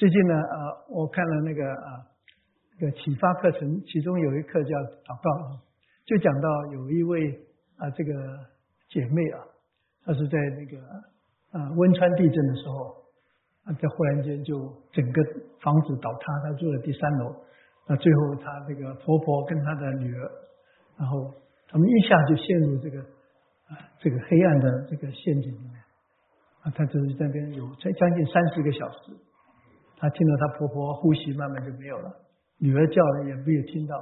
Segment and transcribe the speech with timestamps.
[0.00, 2.00] 最近呢，呃，我看了那个啊，
[2.80, 4.70] 个启发课程，其中有一课叫
[5.04, 5.60] 祷告，
[6.06, 7.30] 就讲到有一位
[7.76, 8.10] 啊，这个
[8.88, 9.44] 姐妹啊，
[10.06, 10.80] 她是在那个
[11.52, 12.96] 啊汶川地震的时候，
[13.64, 15.20] 啊，在忽然间就整个
[15.60, 17.36] 房子倒塌，她住在第三楼，
[17.86, 20.32] 那最后她这个婆婆跟她的女儿，
[20.96, 21.30] 然后
[21.68, 23.02] 他们一下就陷入这个
[23.68, 25.76] 啊这个黑暗的这个陷阱里面，
[26.62, 29.12] 啊，她就是在那边有将将近三十个小时。
[30.00, 32.10] 她听到她婆婆呼吸慢慢就没有了，
[32.56, 33.94] 女儿叫了也没有听到，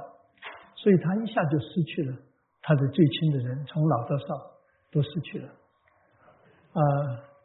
[0.75, 2.15] 所以她一下就失去了
[2.61, 4.25] 她的最亲的人，从老到少
[4.91, 5.49] 都失去了。
[6.71, 6.81] 啊，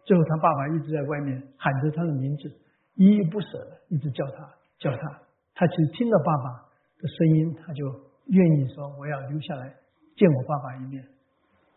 [0.04, 2.48] 最后她爸爸一直在外面喊着她的名字，
[2.94, 5.20] 依依不舍的一直叫她叫她。
[5.54, 6.50] 她其实听到爸爸
[7.00, 7.84] 的声音，她就
[8.26, 9.74] 愿意说我要留下来
[10.16, 11.04] 见我爸爸一面。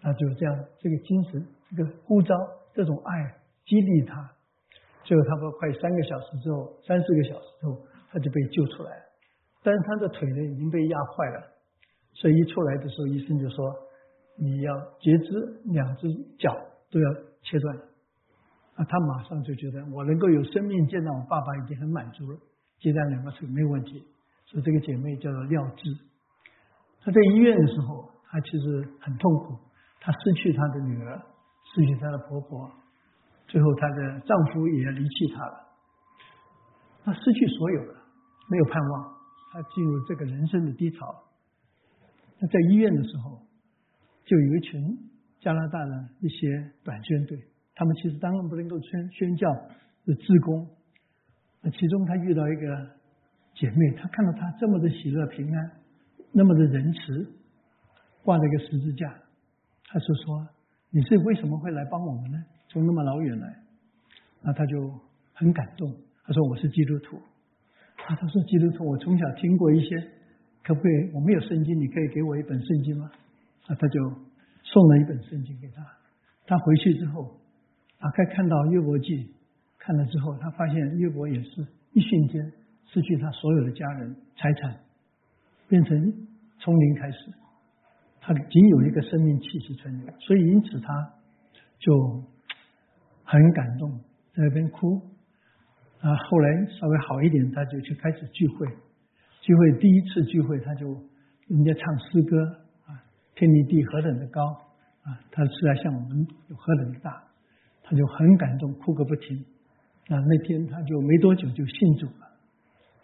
[0.01, 2.35] 那就这样，这个精神，这个呼召，
[2.73, 4.31] 这种爱激励她。
[5.07, 7.79] 最后，差不多快三个小时之后，三四个小时之后，
[8.11, 9.03] 他就被救出来了。
[9.63, 11.47] 但是他的腿呢已经被压坏了，
[12.11, 13.73] 所以一出来的时候，医生就说
[14.35, 16.51] 你要截肢，两只脚
[16.91, 17.77] 都要切断。
[18.75, 22.37] 啊，他马上就觉得我能够有生命见到我爸爸已经很满足了，
[22.79, 24.03] 截断两个腿没有问题。
[24.45, 25.89] 所以这个姐妹叫做廖智。
[27.01, 29.57] 她在医院的时候，她其实很痛苦，
[30.01, 31.21] 她失去她的女儿，
[31.73, 32.69] 失去她的婆婆。
[33.47, 35.67] 最后，她的丈夫也离弃她了，
[37.03, 37.95] 她失去所有了，
[38.49, 39.15] 没有盼望，
[39.53, 41.23] 她进入这个人生的低潮。
[42.39, 43.41] 那在医院的时候，
[44.25, 44.97] 就有一群
[45.39, 47.39] 加拿大的一些短宣队，
[47.73, 49.49] 他们其实当然不能够宣宣教
[50.05, 50.67] 的自工。
[51.61, 52.89] 那其中，她遇到一个
[53.55, 55.71] 姐妹，她看到她这么的喜乐平安，
[56.33, 57.31] 那么的仁慈，
[58.23, 59.07] 挂了一个十字架，
[59.87, 60.47] 她是说
[60.91, 62.37] ：“你是为什么会来帮我们呢？”
[62.69, 63.55] 从那么老远来，
[64.41, 64.91] 那他就
[65.33, 65.89] 很感动。
[66.23, 67.17] 他说：“我是基督徒。”
[68.07, 69.95] 啊，他说：“基督徒，我从小听过一些，
[70.63, 71.11] 可不可以？
[71.13, 73.09] 我没有圣经，你可以给我一本圣经吗？”
[73.67, 73.99] 啊，他就
[74.63, 75.81] 送了一本圣经给他。
[76.45, 77.39] 他回去之后，
[77.99, 79.33] 打开看到约伯记，
[79.77, 82.51] 看了之后，他发现约伯也是一瞬间
[82.85, 84.77] 失去他所有的家人、财产，
[85.69, 86.27] 变成
[86.59, 87.17] 从零开始，
[88.19, 90.13] 他仅有一个生命气息存留。
[90.19, 91.13] 所以因此他
[91.79, 92.23] 就。
[93.29, 93.91] 很感动，
[94.33, 95.01] 在那边哭
[95.99, 96.15] 啊。
[96.15, 98.65] 后来稍微好一点，他就去开始聚会。
[99.41, 100.87] 聚会第一次聚会，他就
[101.47, 102.41] 人家唱诗歌
[102.85, 102.95] 啊，
[103.35, 104.41] 天离地何等的高
[105.03, 107.21] 啊，他实在像我们有何等的大，
[107.83, 109.37] 他就很感动，哭个不停。
[110.07, 112.31] 啊，那天他就没多久就信主了，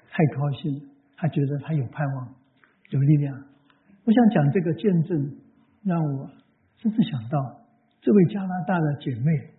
[0.10, 0.82] 太高兴了。
[1.18, 2.34] 他觉得他有盼望，
[2.92, 3.36] 有力量。
[4.06, 5.36] 我想讲这个见证，
[5.84, 6.30] 让我
[6.78, 7.60] 甚至想到
[8.02, 9.53] 这位加拿大的姐妹。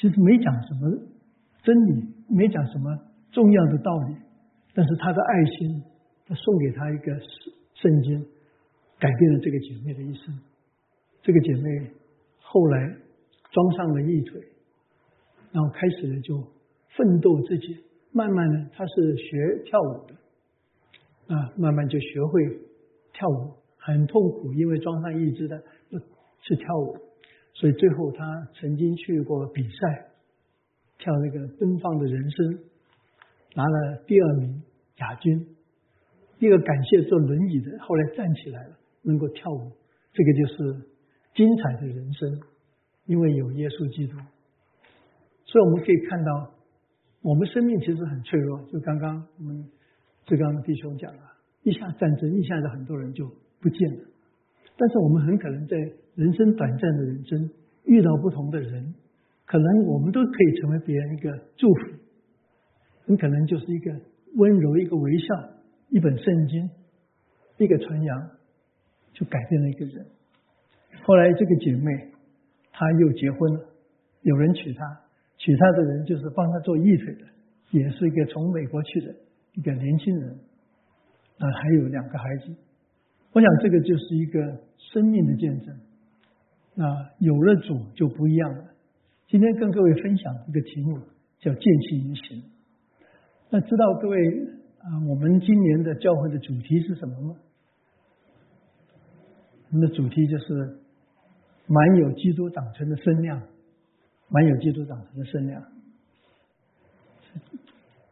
[0.00, 0.88] 其实没讲什么
[1.64, 2.96] 真理，没讲什么
[3.32, 4.14] 重要的道理，
[4.72, 5.82] 但是他的爱心，
[6.24, 8.24] 他送给他一个圣圣经，
[9.00, 10.38] 改变了这个姐妹的一生。
[11.20, 11.90] 这个姐妹
[12.40, 12.96] 后来
[13.50, 14.40] 装上了义腿，
[15.50, 16.44] 然后开始呢就
[16.96, 17.76] 奋斗自己，
[18.12, 22.40] 慢慢的她是学跳舞的，啊，慢慢就学会
[23.12, 25.60] 跳舞，很痛苦，因为装上义肢的
[26.42, 26.96] 是跳舞。
[27.58, 30.06] 所以最后，他曾经去过比赛，
[30.96, 32.58] 跳那个奔放的人生，
[33.56, 34.62] 拿了第二名
[34.98, 35.44] 亚军。
[36.38, 39.72] 一个感谢坐轮椅的，后来站起来了，能够跳舞，
[40.12, 40.86] 这个就是
[41.34, 42.40] 精彩的人生，
[43.06, 44.16] 因为有耶稣基督。
[45.44, 46.54] 所以我们可以看到，
[47.22, 48.62] 我们生命其实很脆弱。
[48.70, 49.68] 就刚刚我们
[50.26, 51.22] 志刚的弟兄讲了，
[51.64, 53.26] 一下战争，一下子很多人就
[53.60, 54.04] 不见了。
[54.76, 55.76] 但是我们很可能在
[56.18, 57.48] 人生短暂的人生
[57.84, 58.92] 遇到不同的人，
[59.46, 61.80] 可能我们都可以成为别人一个祝福，
[63.06, 63.92] 很可能就是一个
[64.34, 65.26] 温柔、一个微笑、
[65.90, 66.68] 一本圣经、
[67.58, 68.30] 一个传扬，
[69.12, 70.06] 就改变了一个人。
[71.04, 72.10] 后来这个姐妹
[72.72, 73.60] 她又结婚了，
[74.22, 75.00] 有人娶她，
[75.36, 77.26] 娶她的人就是帮她做义腿的，
[77.70, 79.14] 也是一个从美国去的
[79.54, 80.30] 一个年轻人，
[81.38, 82.56] 啊，还有两个孩子。
[83.32, 84.40] 我想这个就是一个
[84.92, 85.78] 生命的见证。
[86.78, 88.64] 那有了主就不一样了。
[89.26, 90.96] 今天跟各位分享一个题目
[91.40, 92.44] 叫“见气于行”。
[93.50, 94.16] 那知道各位
[94.78, 97.36] 啊，我们今年的教会的主题是什么吗？
[99.72, 100.78] 我们的主题就是
[101.66, 103.42] “满有基督长成的身量”，
[104.30, 105.60] 满有基督长成的身量。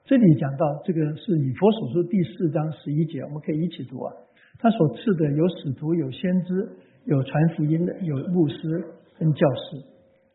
[0.06, 4.12] 这里讲到这个是以佛所说第四章十一节，我们可以一起读啊。
[4.58, 6.68] 他所赐的有使徒，有先知，
[7.06, 8.84] 有传福音的，有牧师
[9.18, 9.82] 跟教师，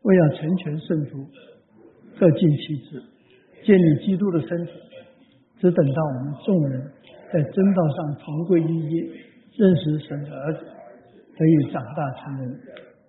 [0.02, 1.26] 为了成全圣徒，
[2.18, 3.02] 各尽其职，
[3.62, 4.72] 建立基督的身体，
[5.60, 6.90] 只等到我们众人
[7.32, 8.98] 在真道上同归于一，
[9.56, 10.60] 认识神的儿子，
[11.36, 12.58] 得以长大成人，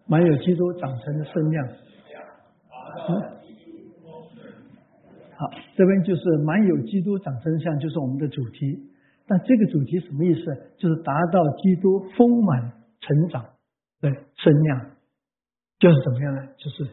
[0.07, 1.68] 满有基督长成的身量。
[5.36, 8.77] 好，这边就是满有基督长成像，就是我们的主题。
[9.25, 10.42] 那这个主题什么意思？
[10.77, 13.44] 就是达到基督丰满成长
[14.03, 14.91] 的身量，
[15.79, 16.53] 就是怎么样呢？
[16.59, 16.83] 就是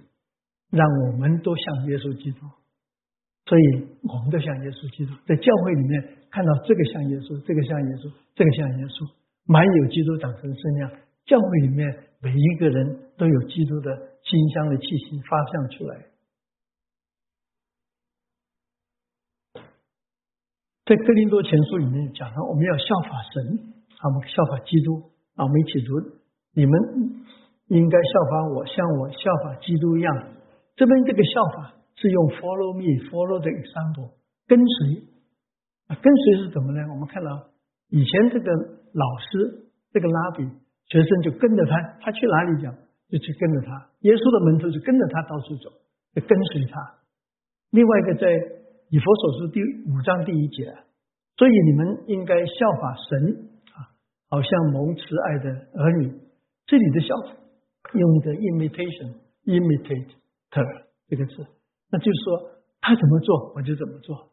[0.71, 2.47] 让我们都像耶稣基督。
[3.47, 3.63] 所以，
[4.07, 5.99] 我们都像耶稣基督，在教会里面
[6.31, 9.11] 看到这个像耶稣，这个像耶稣，这个像耶稣，
[9.43, 10.91] 满有基督长成身量。
[11.27, 11.83] 教会里面
[12.21, 13.91] 每一个人都有基督的
[14.23, 16.07] 馨香的气息发向出来。
[20.87, 25.99] 在哥林多前书里面讲到，我们要效法神，啊我们效法基督，啊，我们一起读：
[26.55, 26.73] 你们
[27.69, 30.11] 应该效法我，像我效法基督一样。
[30.77, 34.13] 这边这个效法是用 follow me，follow the example，
[34.47, 35.03] 跟随。
[35.89, 36.81] 啊，跟随是怎么呢？
[36.91, 37.51] 我们看到
[37.89, 38.51] 以前这个
[38.93, 40.45] 老师，这个拉比，
[40.87, 42.75] 学生就跟着他，他去哪里讲，
[43.09, 43.89] 就去跟着他。
[44.01, 45.71] 耶稣的门徒就跟着他到处走，
[46.15, 46.99] 就跟随他。
[47.71, 48.61] 另外一个在。
[48.93, 50.67] 以佛所书第五章第一节，
[51.37, 53.87] 所以你们应该效法神啊，
[54.29, 55.49] 好像蒙慈爱的
[55.79, 56.11] 儿女。
[56.71, 57.35] 这里的效法
[57.99, 60.15] 用的 imitation，imitate
[61.09, 61.45] 这个字，
[61.91, 64.31] 那就是说他怎么做我就怎么做，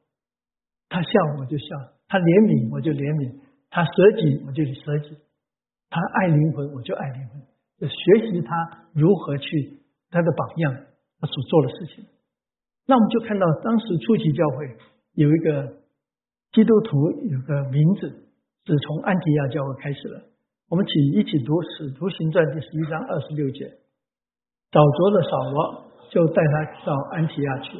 [0.87, 1.65] 他笑我就笑，
[2.05, 3.41] 他怜悯我就怜悯，
[3.73, 3.89] 他舍
[4.21, 5.17] 己我就舍己，
[5.89, 7.41] 他爱灵魂我就爱灵魂，
[7.81, 9.81] 就学习他如何去
[10.11, 10.85] 他的榜样，
[11.17, 12.05] 他所做的事情。
[12.85, 14.77] 那我们就看到，当时初期教会
[15.13, 15.81] 有一个
[16.53, 18.29] 基督徒，有个名字
[18.69, 20.36] 是从安提亚教会开始的。
[20.69, 23.71] 我们起一起读《使徒行传》第十一章二十六节，
[24.67, 27.79] 早着的扫罗就带他到安提亚去，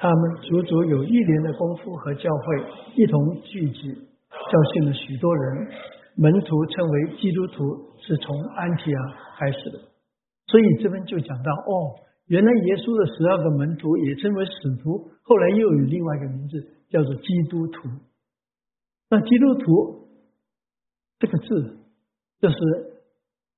[0.00, 2.40] 他们足足有一年的功夫和教会
[2.96, 3.92] 一同聚集，
[4.32, 5.68] 教训了许多人。
[6.16, 8.98] 门徒称为基督徒是从安提亚
[9.36, 9.76] 开始的，
[10.48, 12.00] 所以这边就讲到哦。
[12.28, 14.52] 原来耶稣的十二个门徒也称为使
[14.82, 17.92] 徒，后来又有另外一个名字叫做基督徒。
[19.10, 20.08] 那基督徒
[21.18, 21.84] 这个字
[22.40, 22.56] 就是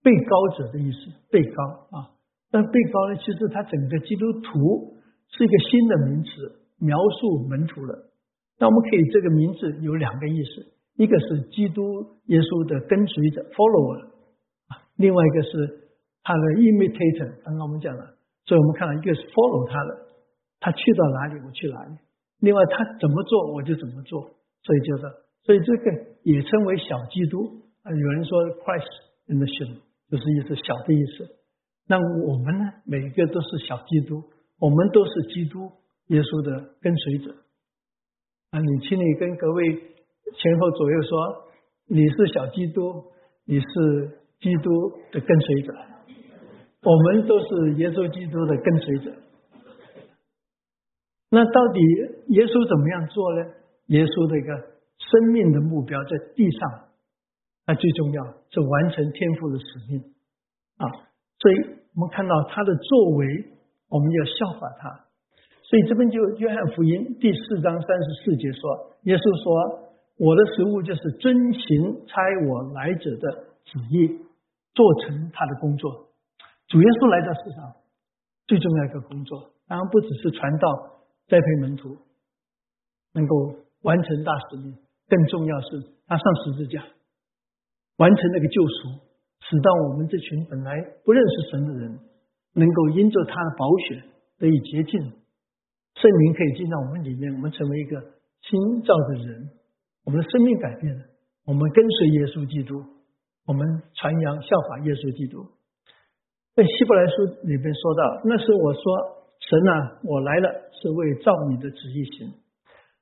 [0.02, 0.98] 被高者的意思，
[1.30, 2.14] 被高啊。
[2.50, 4.96] 但被高呢，其实它整个基督徒
[5.28, 6.30] 是一个新的名词，
[6.78, 8.10] 描述门徒了。
[8.58, 14.08] 那我们可以这个名字有两个意思，一个是基督耶稣的跟随者 （follower）
[14.68, 15.90] 啊，另外一个是
[16.22, 17.44] 他的 imitator。
[17.44, 18.16] 刚刚我们讲了。
[18.46, 20.08] 所以我们看到一个是 follow 他的，
[20.58, 21.98] 他去到哪里我去哪里。
[22.40, 24.24] 另外他怎么做我就怎么做。
[24.64, 25.02] 所以就是，
[25.44, 25.84] 所以这个
[26.24, 27.67] 也称为小基督。
[27.90, 28.86] 有人说 Christ
[29.26, 29.80] in the s h
[30.10, 31.36] 就是意思小的意思。
[31.86, 34.22] 那我们呢，每一个都是小基督，
[34.58, 35.70] 我们都是基督
[36.08, 37.34] 耶稣的跟随者
[38.50, 38.60] 啊。
[38.60, 41.48] 你请你跟各位前后左右说，
[41.86, 43.04] 你是小基督，
[43.46, 43.64] 你是
[44.40, 44.70] 基督
[45.12, 45.72] 的跟随者。
[46.82, 49.12] 我们都是耶稣基督的跟随者。
[51.30, 51.80] 那到底
[52.28, 53.50] 耶稣怎么样做呢？
[53.86, 54.54] 耶稣的一个
[54.98, 56.87] 生命的目标在地上，
[57.68, 60.00] 那最重要是完成天父的使命
[60.78, 60.88] 啊。
[61.36, 61.54] 所以
[61.94, 63.52] 我们看到他的作为，
[63.88, 65.04] 我们要效法他。
[65.62, 72.16] 所以这边就约翰福音第四章三十四节说，耶稣说：“我的食物就是遵行差
[72.48, 74.16] 我来者的旨意，
[74.72, 76.08] 做成他的工作。”
[76.72, 77.76] 主耶稣来到世上，
[78.46, 81.98] 最重要一个工作，当然不只是传道、栽培门徒，
[83.12, 84.74] 能够完成大使命，
[85.06, 85.68] 更重要是
[86.06, 86.82] 他上十字架，
[87.98, 88.98] 完成那个救赎，
[89.42, 90.74] 使到我们这群本来
[91.04, 91.98] 不认识神的人，
[92.54, 94.02] 能够因着他的宝血
[94.38, 98.00] 得以洁净，圣灵可以进到我们里面，我们成为一个
[98.42, 99.50] 新造的人，
[100.04, 101.02] 我们的生命改变了，
[101.44, 102.82] 我们跟随耶稣基督，
[103.46, 105.44] 我们传扬效法耶稣基督。
[106.54, 108.82] 在希伯来书里边说到，那时我说
[109.42, 112.30] 神啊，我来了是为照你的旨意行。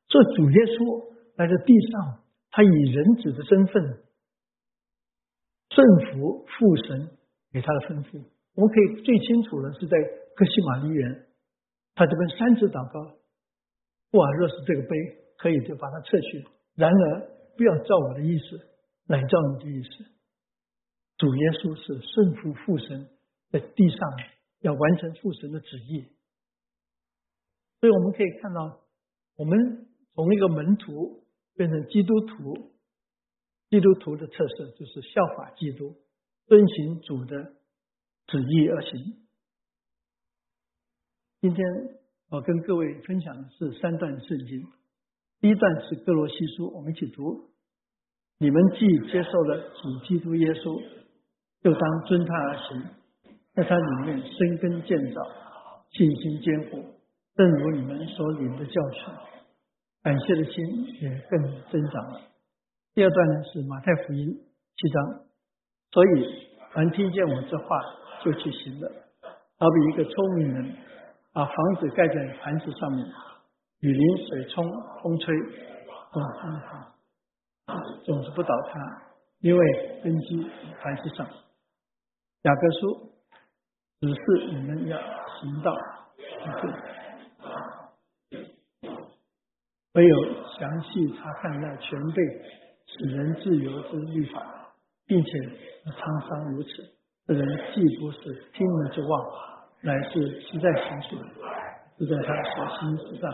[0.08, 3.98] 做主耶稣来到地上，他以人子的身份
[5.76, 7.10] 顺服父神
[7.52, 8.24] 给他的吩咐。
[8.54, 9.98] 我们可以最清楚的是在
[10.34, 11.26] 克西玛利园，
[11.94, 13.00] 他这边三次祷告：
[14.18, 14.88] 哇，若是这个杯
[15.36, 17.28] 可以，就把它撤去；然而
[17.58, 18.58] 不要照我的意思，
[19.06, 19.90] 来照你的意思。
[21.18, 23.10] 主耶稣是顺服父神。
[23.52, 23.98] 在地上
[24.58, 26.04] 要完成父神的旨意，
[27.80, 28.80] 所以我们可以看到，
[29.36, 31.22] 我们从一个门徒
[31.54, 32.72] 变成基督徒，
[33.68, 35.96] 基督徒的特色就是效法基督，
[36.46, 37.54] 遵行主的
[38.26, 39.16] 旨意而行。
[41.40, 41.64] 今天
[42.30, 44.66] 我跟各位分享的是三段圣经，
[45.40, 47.50] 第一段是哥罗西书，我们一起读：
[48.38, 50.80] 你们既接受了主基督耶稣，
[51.62, 52.82] 就当遵他而行，
[53.54, 55.20] 在他里面生根建造，
[55.90, 56.84] 信心坚固，
[57.34, 59.12] 正如你们所领的教训，
[60.02, 62.20] 感谢的心也更增长了。
[62.96, 64.26] 第二段呢是马太福音
[64.74, 65.20] 七章，
[65.90, 67.78] 所以凡听见我这话
[68.24, 68.90] 就去行了，
[69.58, 70.74] 好比一个聪明人
[71.30, 73.06] 把房子盖在磐石上面。
[73.80, 74.64] 雨淋、水冲、
[75.02, 75.36] 风吹，
[77.66, 78.80] 总是总是不倒塌，
[79.40, 81.26] 因为根基还是上。
[82.44, 83.12] 雅各书
[84.00, 85.76] 只是你们要行道，
[89.92, 90.24] 唯有
[90.58, 92.22] 详细查看那全备
[92.98, 94.72] 使人自由之律法，
[95.06, 95.30] 并且
[95.84, 96.68] 沧桑如此，
[97.26, 98.18] 这人既不是
[98.54, 99.32] 听了就忘，
[99.82, 101.16] 乃是实在行事，
[101.98, 103.32] 是在他所行之上。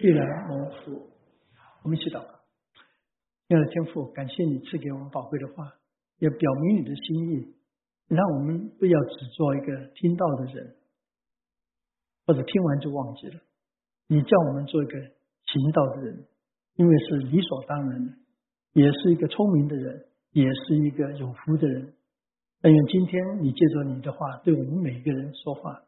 [0.00, 1.10] 必然蒙福。
[1.84, 2.40] 我们一起祷告，
[3.46, 5.74] 亲爱的天父，感谢你赐给我们宝贵的话，
[6.18, 7.54] 也表明你的心意，
[8.08, 10.76] 让我们不要只做一个听到的人，
[12.26, 13.40] 或者听完就忘记了。
[14.08, 16.26] 你叫我们做一个行道的人，
[16.76, 18.12] 因为是理所当然的，
[18.72, 21.92] 也是一个聪明的人，也是一个有福的人。
[22.60, 25.82] 但愿今天你借着你的话对我们每一个人说话，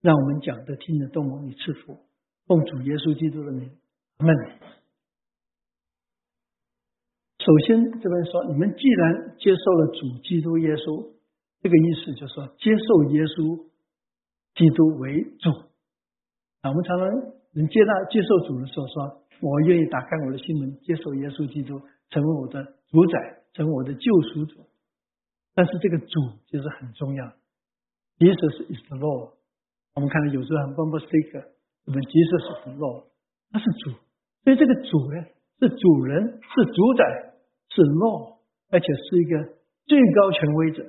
[0.00, 1.98] 让我们讲的听得懂，你赐福。
[2.46, 3.70] 奉主耶稣基督的名，
[4.18, 4.36] 阿门。
[7.38, 11.10] 首先，这边说，你们既然接受了主基督耶稣，
[11.60, 13.66] 这个意思就是说，接受耶稣
[14.54, 15.50] 基督为主。
[16.62, 17.08] 啊，我们常常
[17.54, 21.80] 能接纳接受主的时候，说我愿意打开我的心门，接受耶稣基督
[22.12, 24.60] 成为我的主宰，成为我的救赎主。
[25.54, 27.24] 但是这个主其实很重要
[28.20, 29.32] ，Jesus is the Lord。
[29.94, 31.50] 我们看到有时候很 bombastic。
[31.84, 33.10] 我们即使是不落，
[33.50, 33.90] 他是主，
[34.44, 35.18] 所以这个主呢
[35.58, 37.34] 是主人，是主宰，
[37.70, 38.38] 是落，
[38.70, 39.36] 而且是一个
[39.86, 40.86] 最高权威者。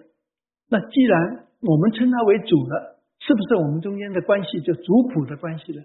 [0.69, 5.81] 那既然我们称他为主了，是不是我们中间的关系就族谱的关系呢？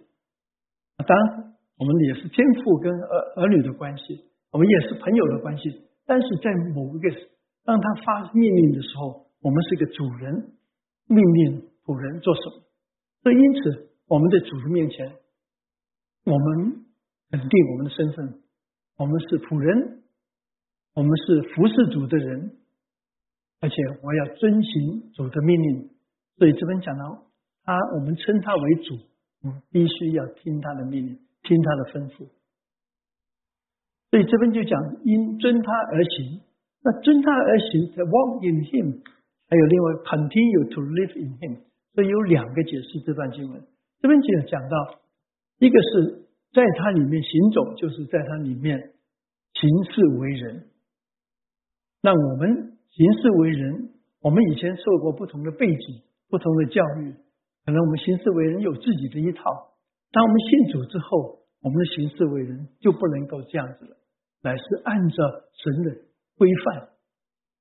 [0.98, 5.82] 当然，我们也是天父跟儿儿女的关系，我们也是朋友的关系。
[6.06, 7.10] 但是在某一个
[7.64, 10.52] 当他发命令的时候，我们是一个主人，
[11.06, 12.62] 命令仆人做什么？
[13.22, 13.88] 所以因此。
[14.08, 15.06] 我们在主的面前，
[16.24, 16.86] 我们
[17.28, 18.40] 肯定我们的身份，
[18.96, 20.00] 我们是仆人，
[20.94, 22.56] 我们是服侍主的人，
[23.60, 25.90] 而且我要遵行主的命令。
[26.38, 27.26] 所以这边讲到
[27.64, 28.96] 他，我们称他为主，
[29.42, 32.26] 我们必须要听他的命令，听他的吩咐。
[34.10, 36.40] 所以这边就讲因遵他而行，
[36.82, 39.00] 那遵他而行，the walk in him，
[39.48, 41.60] 还有另外 continue to live in him，
[41.94, 43.62] 所以有两个解释这段经文。
[44.00, 45.00] 这边就讲到，
[45.58, 46.24] 一个是
[46.54, 48.94] 在他里面行走，就是在他里面
[49.52, 50.64] 行事为人。
[52.00, 53.90] 那我们行事为人，
[54.22, 56.00] 我们以前受过不同的背景、
[56.30, 57.12] 不同的教育，
[57.66, 59.42] 可能我们行事为人有自己的一套。
[60.12, 63.96] 当我们信主之后，我们的行事为人就不能够这样子了，
[64.42, 65.16] 乃是按照
[65.52, 65.90] 神的
[66.36, 66.88] 规范，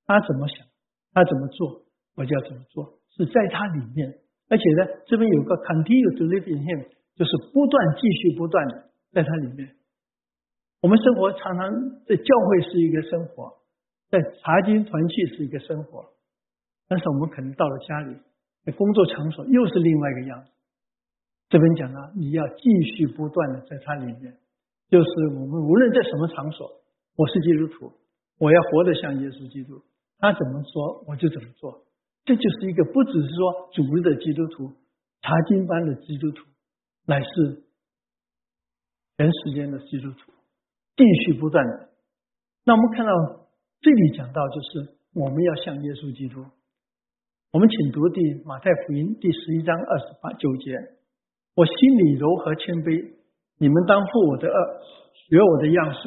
[0.06, 0.68] 他怎么想，
[1.14, 1.84] 他怎么做，
[2.16, 4.20] 我就要怎么做，是在他里面。
[4.50, 9.76] 而且呢，这边有个 continue to live in him，就是不断继续不断的在它里面。
[10.80, 11.68] 我们生活常常
[12.06, 13.52] 在教会是一个生活，
[14.10, 16.14] 在查经团契是一个生活，
[16.88, 18.16] 但是我们可能到了家里，
[18.64, 20.52] 在工作场所又是另外一个样子。
[21.50, 24.38] 这边讲了，你要继续不断的在它里面，
[24.90, 26.82] 就是我们无论在什么场所，
[27.16, 27.92] 我是基督徒，
[28.40, 29.84] 我要活得像耶稣基督，
[30.18, 31.84] 他怎么说我就怎么做。
[32.24, 34.72] 这就是一个不只是说主日的基督徒、
[35.22, 36.46] 查经班的基督徒，
[37.06, 37.64] 乃是
[39.18, 40.32] 全时间的基督徒，
[40.96, 41.90] 继续不断的。
[42.66, 43.12] 那我们看到
[43.82, 46.46] 这里讲到，就是我们要像耶稣基督。
[47.52, 50.72] 我们请读第马太福音第十一章二十八九节：
[51.56, 53.17] 我心里柔和谦卑，
[53.58, 54.82] 你们当负我的恶，
[55.14, 56.00] 学我的样式，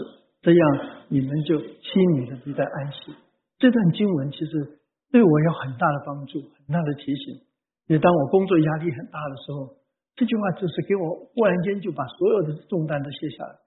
[0.42, 0.62] 这样
[1.08, 3.14] 你们就心里的必在安息。
[3.58, 4.76] 这段经文其实。
[5.12, 7.42] 对我有很大的帮助，很大的提醒。
[7.88, 9.74] 也当我工作压力很大的时候，
[10.14, 13.58] 这句话就是给我忽然间就把所有的重担都卸下来。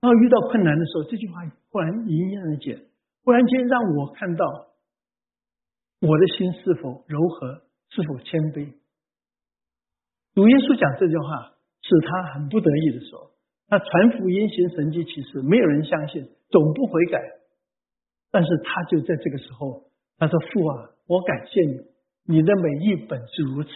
[0.00, 1.34] 然后遇到困难的时候，这句话
[1.70, 2.82] 忽然迎刃而解，
[3.22, 4.44] 忽然间让我看到
[6.00, 8.74] 我的心是否柔和，是否谦卑。
[10.34, 11.52] 主耶稣讲这句话
[11.90, 13.30] 是他很不得已的时候，
[13.68, 17.20] 他传福音行神迹奇事，没有人相信，总不悔改。
[18.30, 19.90] 但是他就在这个时候。
[20.18, 21.80] 他说：“父啊，我感谢你，
[22.26, 23.70] 你的美意本是如此。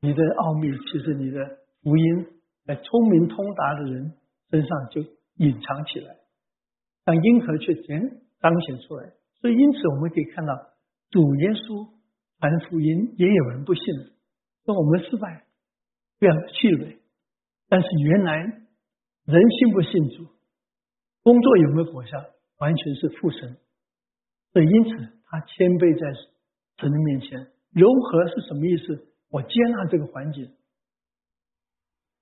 [0.00, 2.26] 你的奥秘，其实你的福音
[2.64, 4.14] 在聪明通达的人
[4.50, 5.02] 身上就
[5.36, 6.16] 隐藏起来，
[7.04, 8.00] 但因何却全
[8.40, 9.12] 彰显出来？
[9.42, 10.54] 所以，因此我们可以看到，
[11.10, 11.90] 主耶稣
[12.38, 13.84] 传福音也有人不信，
[14.64, 15.44] 说我们失败，
[16.20, 17.00] 非常气馁。
[17.68, 20.26] 但是原来人信不信主，
[21.22, 22.22] 工作有没有果效，
[22.58, 23.56] 完全是父神。
[24.52, 24.90] 所以，因此
[25.24, 26.12] 他谦卑在
[26.76, 29.06] 神的面前，柔和是什么意思？
[29.30, 30.44] 我接纳这个环境，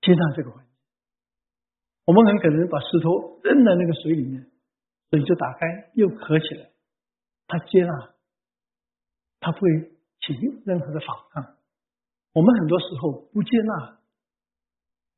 [0.02, 0.74] 接纳这个环境。
[2.04, 4.50] 我们很可能把石头扔在那个水里面，
[5.10, 6.70] 水就打开，又合起来。
[7.46, 8.14] 他接纳，
[9.40, 9.70] 他不会
[10.20, 10.34] 起
[10.66, 11.57] 任何的反抗。
[12.38, 13.98] 我们很多时候不接纳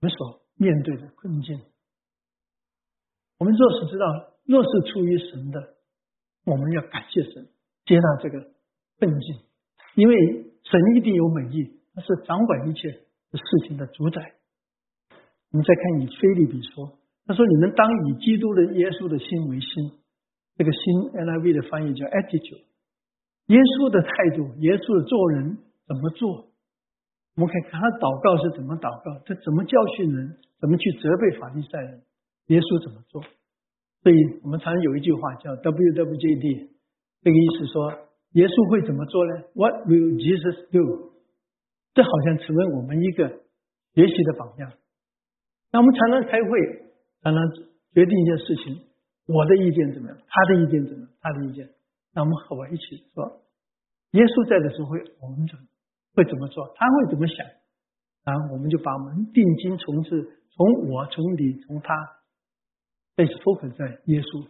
[0.00, 1.60] 我们所面对的困境。
[3.36, 4.06] 我们若是知道，
[4.46, 5.74] 若是出于神的，
[6.46, 7.48] 我们要感谢神，
[7.84, 8.40] 接纳这个
[8.98, 9.36] 困境，
[9.96, 10.16] 因为
[10.62, 14.36] 神一定有美意，他是掌管一切事情的主宰。
[15.50, 19.92] 我们再看以菲利比说，他说：“你们当以基督的耶稣的心为心。”
[20.56, 22.64] 这个心 NIV 的翻译叫 attitude，
[23.46, 26.49] 耶稣的态度，耶稣的做人怎么做？
[27.36, 32.02] 我们可以看他祷告是怎么祷告，他怎么教训人，怎么去责备法利赛人，
[32.46, 33.22] 耶稣怎么做？
[34.02, 36.68] 所以我们常有一句话叫 WWJD，
[37.22, 37.92] 这个意思说
[38.32, 41.12] 耶稣会怎么做呢？What will Jesus do？
[41.92, 43.28] 这好像成为我们一个
[43.94, 44.72] 学习的榜样。
[45.72, 46.48] 那我们常常开会，
[47.22, 47.38] 常常
[47.92, 48.86] 决定一件事情。
[49.26, 50.18] 我的意见怎么样？
[50.26, 51.08] 他的意见怎么样？
[51.20, 51.68] 他的意见，
[52.14, 53.42] 那我们和我一起说，
[54.12, 55.62] 耶稣在的时候会，我们怎么
[56.14, 56.72] 会怎么做？
[56.76, 57.46] 他会怎么想？
[58.22, 60.10] 然后我们就把我们定睛从事，
[60.50, 61.94] 从我，从你，从他，
[63.16, 64.46] 被 focus 在耶稣，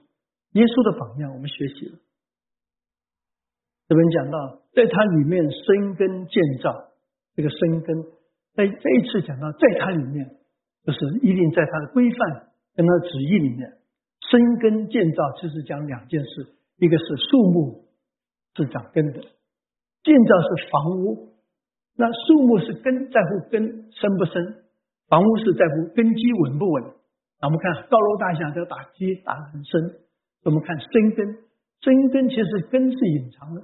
[0.52, 1.99] 耶稣的榜样，我们学习了。
[3.87, 6.90] 这边讲到，在他里面生根建造，
[7.35, 8.02] 这个生根，
[8.55, 10.37] 在这一次讲到，在他里面，
[10.83, 13.79] 就是一定在他的规范跟他的旨意里面。
[14.31, 17.87] 生根建造其实讲两件事，一个是树木
[18.56, 19.21] 是长根的，
[20.02, 21.29] 建造是房屋。
[21.97, 24.65] 那树木是根在乎根深不深，
[25.09, 26.85] 房屋是在乎根基稳不稳。
[27.41, 30.00] 那我们看高楼大厦都要打基打得很深，
[30.45, 31.39] 我们看深根，
[31.81, 33.63] 深根其实根是隐藏的，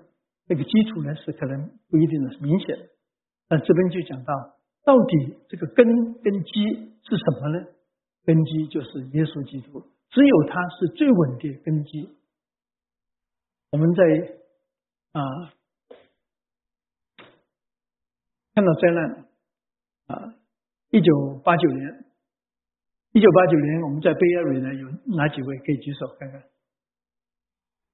[0.48, 2.76] 那个基础呢是可能不一定的明显。
[3.48, 4.32] 那这边就讲到，
[4.84, 5.86] 到底这个根
[6.22, 6.64] 根基
[7.02, 7.66] 是什么呢？
[8.24, 9.82] 根基就是耶稣基督。
[10.10, 12.08] 只有它是最稳定根基。
[13.70, 14.02] 我们在
[15.12, 15.52] 啊
[18.56, 19.26] 看到灾难
[20.06, 20.34] 啊，
[20.88, 21.12] 一九
[21.44, 22.04] 八九年，
[23.12, 26.42] 一九八九年我们在贝尔瑞呢有哪几位可以举手看看？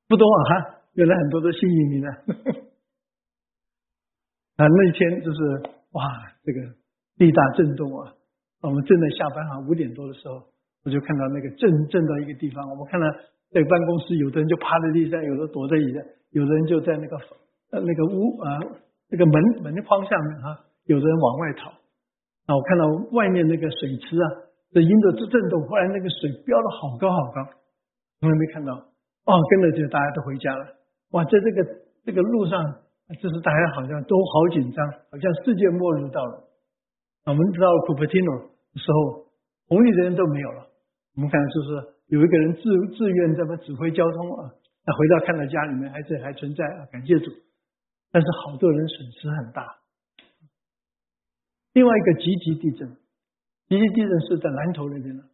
[0.07, 2.09] 不多啊哈，原来很多都新移民呢。
[4.55, 5.43] 啊，那一天就是
[5.91, 6.05] 哇，
[6.45, 6.61] 这个
[7.17, 8.15] 地大震动啊！
[8.61, 10.47] 我们正在下班哈，五点多的时候。
[10.85, 13.07] 我就看到那个震震到一个地方，我们看到
[13.51, 17.17] 在办公室，有的人就趴在地上，有的躲在椅子，有的人就在那个
[17.71, 18.61] 呃那个屋啊
[19.13, 21.69] 那个门门的框下面哈，有的人往外逃。
[22.49, 24.27] 啊，我看到外面那个水池啊，
[24.73, 27.45] 这因着这震动，忽然那个水飙得好高好高，
[28.19, 28.73] 从来没看到。
[28.73, 30.65] 哦，跟着就大家都回家了。
[31.13, 31.63] 哇，在这个
[32.05, 32.59] 这个路上，
[33.21, 34.81] 就是大家好像都好紧张，
[35.13, 36.49] 好像世界末日到了。
[37.27, 38.35] 我们知道库珀蒂诺
[38.73, 39.29] 的时候，
[39.69, 40.67] 红绿灯都没有了。
[41.15, 41.69] 我们看，就是
[42.09, 42.63] 有一个人自
[42.97, 44.51] 自愿这么指挥交通啊，
[44.85, 47.31] 那回到看到家里面还是还存在啊，感谢主。
[48.13, 49.79] 但是好多人损失很大。
[51.73, 52.87] 另外一个吉吉地震，
[53.69, 55.25] 吉吉地震是在南头那边的。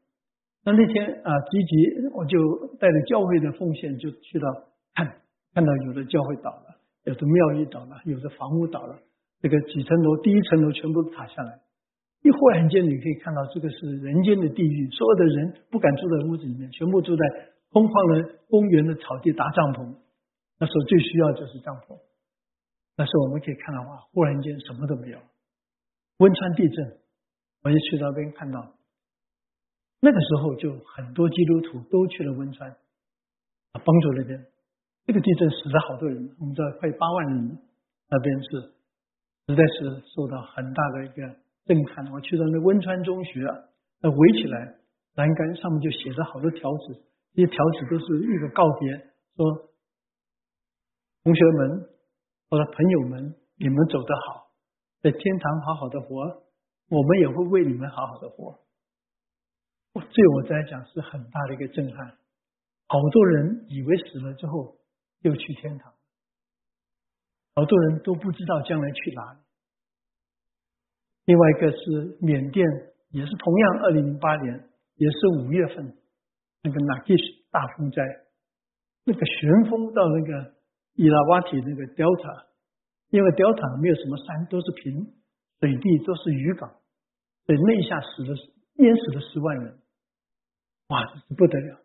[0.64, 4.49] 那那天啊，吉吉我就带着教会的奉献就去到
[4.95, 5.21] 看，
[5.53, 8.99] 看到有的教会倒了，有的庙宇倒了，有的房屋倒了，
[9.41, 11.61] 这个几层楼，第一层楼全部塌下来。
[12.23, 17.25] 一忽然间，你可以看到这个是人间的地狱，所有的人不敢住在屋子里面，全部住在
[17.71, 19.97] 空旷的公园的草地搭帐篷。
[20.59, 21.99] 那时候最需要就是帐篷。
[22.99, 25.19] 但是我们可以看到哇，忽然间什么都没有。
[26.19, 26.99] 汶川地震，
[27.63, 28.75] 我就去那边看到，
[30.01, 34.45] 那个时候就很多基督徒都去了汶川啊，帮助那边。
[35.07, 37.59] 这个地震死了好多人，我们知道快八万人，
[38.11, 38.49] 那边是
[39.47, 41.37] 实在是受到很大的一个。
[41.69, 42.11] 震撼！
[42.11, 43.45] 我去到那汶川中学，
[44.01, 44.75] 那围起来
[45.17, 48.91] 栏杆上面就写着好多条子，这些条子都是一个告别，
[49.37, 49.69] 说
[51.25, 51.87] 同学们
[52.51, 54.51] 我的朋友们，你们走得好，
[55.03, 56.45] 在天堂好好的活，
[56.89, 58.59] 我们也会为你们好好的活。
[59.93, 62.17] 对我来讲是很大的一个震撼。
[62.87, 64.79] 好多人以为死了之后
[65.21, 65.93] 又去天堂，
[67.55, 69.41] 好多人都不知道将来去哪里。
[71.27, 72.67] 另外一个是缅甸
[73.11, 75.99] 也是同样二零零八年，也是五月份，
[76.63, 78.03] 那个 Nagish 大风灾，
[79.05, 80.55] 那个旋风到那个
[80.99, 82.51] 伊拉瓦提那个 Delta，
[83.11, 85.15] 因为 Delta 没有什么山，都是平
[85.63, 86.75] 水地，都是渔港，
[87.47, 88.35] 所以那一下死了
[88.83, 89.79] 淹死了十万人，
[90.91, 91.79] 哇，这是不得了！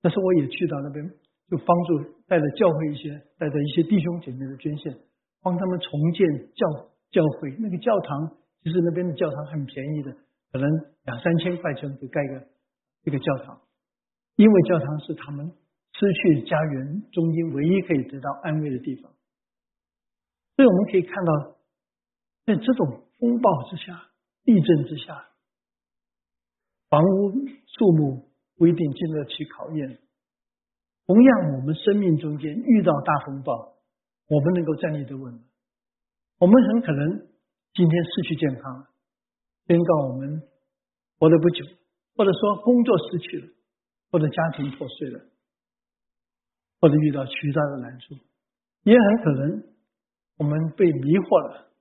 [0.00, 1.04] 但是我也去到那边，
[1.52, 4.96] 就帮助带着教会一些，带着一些弟兄姐妹的捐献，
[5.42, 6.24] 帮他们重建
[6.56, 7.54] 教教会。
[7.60, 8.32] 那个教堂
[8.64, 10.16] 其实那边的教堂很便宜的，
[10.50, 10.64] 可能
[11.04, 12.48] 两三千块钱就盖个
[13.04, 13.60] 这个教堂，
[14.36, 15.52] 因为教堂是他们
[15.92, 19.12] 失去家园中间唯一可以得到安慰的地方。
[20.56, 21.56] 所以我们可以看到，
[22.46, 24.10] 在这种风暴之下、
[24.44, 25.28] 地震之下，
[26.88, 27.32] 房屋
[27.66, 28.32] 树木。
[28.54, 29.98] 不一定经得起考验。
[31.06, 33.74] 同样，我们生命中间遇到大风暴，
[34.28, 35.42] 我们能够站立得稳？
[36.38, 37.26] 我们很可能
[37.72, 38.86] 今天失去健康，
[39.66, 40.42] 宣告我们
[41.18, 41.64] 活得不久，
[42.14, 43.48] 或者说工作失去了，
[44.12, 45.24] 或者家庭破碎了，
[46.82, 48.14] 或者遇到巨大的难处，
[48.82, 49.64] 也很可能
[50.36, 51.72] 我们被迷惑了，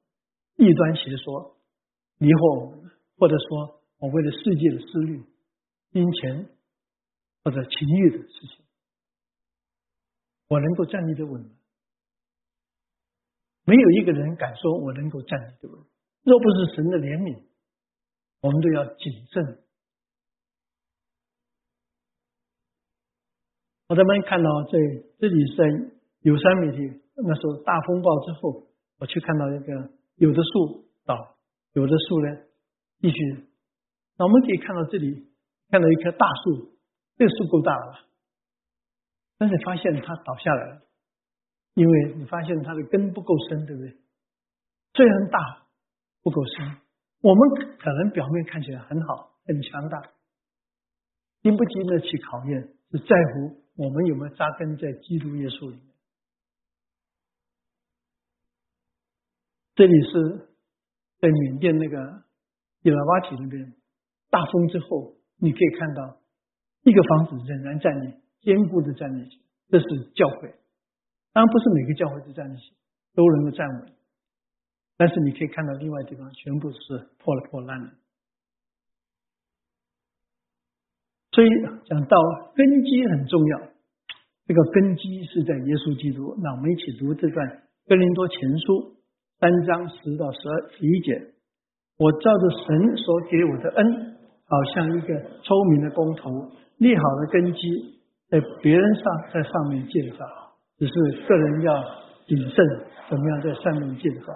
[0.56, 1.58] 异端邪说
[2.20, 5.22] 迷惑我们，或者说我为了世界的思虑、
[5.92, 6.48] 金钱。
[7.44, 8.64] 或者情欲的事情，
[10.48, 11.50] 我能够站立的稳吗？
[13.66, 15.84] 没有一个人敢说我能够站立的稳。
[16.22, 17.42] 若不是神的怜悯，
[18.42, 19.61] 我们都要谨慎。
[23.92, 24.80] 我咱们看到在
[25.20, 25.66] 这里是在
[26.22, 26.78] 有山媒体
[27.14, 28.64] 那时候大风暴之后，
[29.00, 31.36] 我去看到一个有的树倒，
[31.74, 32.38] 有的树呢
[33.02, 33.50] 继续。
[34.18, 35.28] 那我们可以看到这里
[35.70, 36.72] 看到一棵大树。
[37.18, 38.00] 这个树够大了吧，
[39.38, 40.82] 但是发现它倒下来了，
[41.74, 43.98] 因为你发现它的根不够深，对不对？
[44.94, 45.68] 虽然大，
[46.24, 46.78] 不够深。
[47.22, 50.02] 我们可能表面看起来很好，很强大，
[51.42, 55.86] 经不经得起考验，是在乎我们有没有扎根在基督耶稣里面。
[59.76, 60.50] 这里是
[61.20, 62.24] 在缅甸那个
[62.82, 63.74] 伊拉瓦提那边，
[64.30, 66.22] 大风之后，你可以看到。
[66.84, 70.50] 一个房子仍然站立，坚固的站立起，这是教会。
[71.32, 72.76] 当然不是每个教会都站立起，
[73.14, 73.94] 都能够站稳。
[74.98, 77.94] 但是你可以看到，另外地方全部是破了破烂的。
[81.32, 81.50] 所以
[81.86, 82.18] 讲到
[82.56, 83.60] 根基很重要，
[84.46, 86.36] 这个根基是在耶稣基督。
[86.44, 87.48] 那我们一起读这段
[87.88, 88.74] 《哥林多前书》
[89.40, 91.32] 三章十到十二十一节：
[91.98, 94.16] 我照着神所给我的恩，
[94.46, 95.08] 好像一个
[95.42, 96.30] 聪明的工头。
[96.78, 100.26] 立好的根基，在别人上在上面建造，
[100.78, 101.74] 只是个人要
[102.28, 102.66] 谨慎，
[103.08, 104.34] 怎么样在上面建造？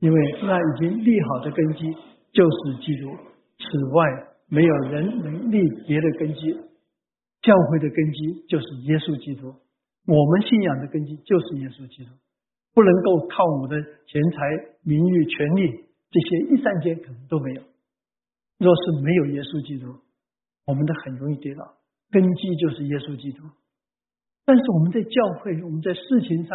[0.00, 1.84] 因为那已经立好的根基
[2.32, 3.10] 就是基督，
[3.58, 5.56] 此外没有人能立
[5.88, 6.52] 别的根基。
[7.40, 9.48] 教会的根基就是耶稣基督，
[10.06, 12.12] 我们信仰的根基就是耶稣基督，
[12.76, 15.66] 不能够靠我们的钱财、名誉、权利
[16.12, 17.62] 这些一三间可能都没有。
[18.60, 19.90] 若是没有耶稣基督，
[20.68, 21.64] 我们都很容易跌倒。
[22.12, 23.42] 根基就是耶稣基督，
[24.44, 25.10] 但是我们在教
[25.40, 26.54] 会，我们在事情上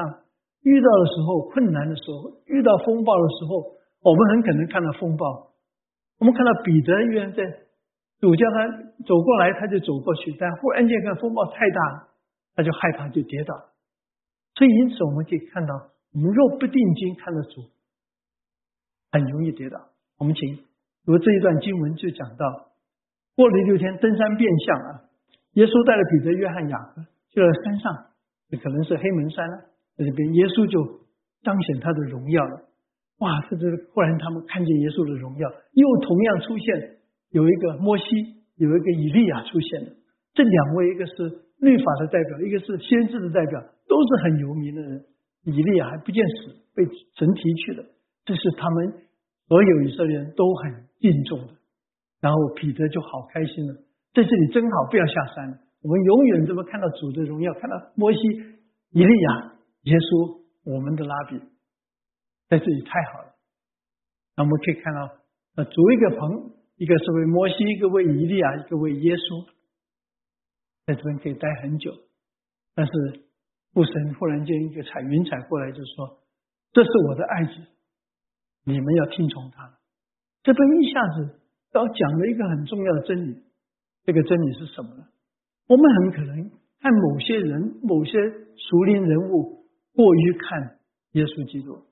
[0.62, 3.76] 遇到的时候，困难的时候，遇到风暴的时候，
[4.08, 5.52] 我们很可能看到风暴。
[6.20, 7.44] 我们看到彼得约在
[8.20, 8.68] 主叫他
[9.06, 12.08] 走过来，他就走过去，但忽然间看风暴太大，
[12.56, 13.54] 他就害怕，就跌倒。
[14.56, 15.74] 所以因此我们可以看到，
[16.14, 17.62] 我们若不定睛看得主，
[19.12, 19.80] 很容易跌倒。
[20.18, 20.58] 我们请
[21.06, 22.72] 读这一段经文，就讲到
[23.36, 24.90] 过了六天登山变相啊。
[25.54, 27.94] 耶稣带了彼得、约翰、雅各去了山上，
[28.62, 29.58] 可能是黑门山了。
[29.96, 31.06] 在这边，耶稣就
[31.42, 32.66] 彰显他的荣耀了。
[33.20, 33.42] 哇！
[33.50, 36.97] 这是忽然他们看见耶稣的荣耀，又同样出现
[37.30, 38.06] 有一个摩西，
[38.56, 39.92] 有一个以利亚出现了。
[40.34, 41.14] 这两位，一个是
[41.60, 45.06] 律法的代表，一个是先知的代表，都是很有名的人。
[45.44, 46.84] 以利亚还不见死，被
[47.16, 47.86] 神提去了。
[48.26, 48.94] 这是他们
[49.48, 51.54] 所有以色列人都很敬重的。
[52.20, 53.74] 然后彼得就好开心了。
[54.14, 55.58] 在这里真好，不要下山了。
[55.84, 58.20] 我们永远这么看到主的荣耀，看到摩西、
[58.92, 61.40] 以利亚、耶稣，我们的拉比，
[62.50, 63.36] 在这里太好了。
[64.36, 65.10] 那我们可以看到，
[65.56, 69.48] 呃，主一个棚，一个是为摩西，一个为以利亚，一个为耶稣，
[70.86, 71.92] 在这边可以待很久。
[72.76, 72.92] 但是
[73.74, 76.22] 父神忽然间一个彩云彩过来，就说
[76.72, 77.54] ：“这是我的爱子，
[78.64, 79.78] 你们要听从他。”
[80.44, 81.42] 这边一下子
[81.74, 83.44] 要讲了一个很重要的真理。
[84.06, 85.08] 这个真理是什么呢？
[85.68, 88.12] 我们很可能看某些人、某些
[88.56, 90.80] 熟龄人物过于看
[91.14, 91.87] 耶稣基督，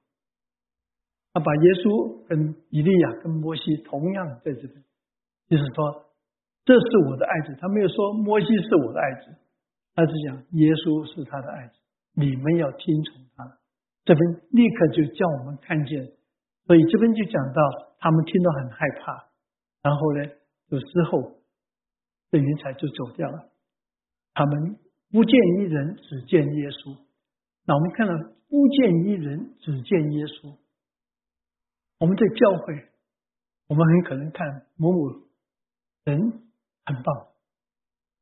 [1.35, 4.79] 他把耶稣跟以利亚、跟摩西同样在这边，
[5.51, 6.07] 就是说
[6.63, 7.59] 这是我的爱子。
[7.59, 9.35] 他没有说摩西是我的爱子，
[9.93, 11.75] 他只讲耶稣是他的爱子，
[12.15, 13.43] 你们要听从他。
[14.05, 16.07] 这边立刻就叫我们看见，
[16.67, 17.59] 所以这边就讲到
[17.99, 19.27] 他们听到很害怕，
[19.83, 20.23] 然后呢，
[20.71, 21.35] 就之后
[22.31, 23.51] 这云彩就走掉了，
[24.33, 24.79] 他们
[25.11, 26.95] 不见一人，只见耶稣。
[27.67, 28.13] 那我们看到
[28.47, 30.55] 不见一人，只见耶稣。
[31.97, 32.89] 我们在教会，
[33.67, 35.09] 我们很可能看某某
[36.03, 36.19] 人
[36.85, 37.27] 很棒，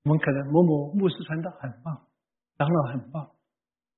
[0.04, 2.06] 我们可能某某牧师传道很棒，
[2.58, 3.32] 长老很棒。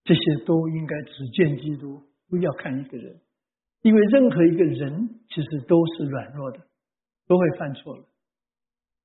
[0.03, 3.21] 这些都应该只见基督，不要看一个人，
[3.81, 6.59] 因为任何一个人其实都是软弱的，
[7.27, 8.03] 都会犯错的，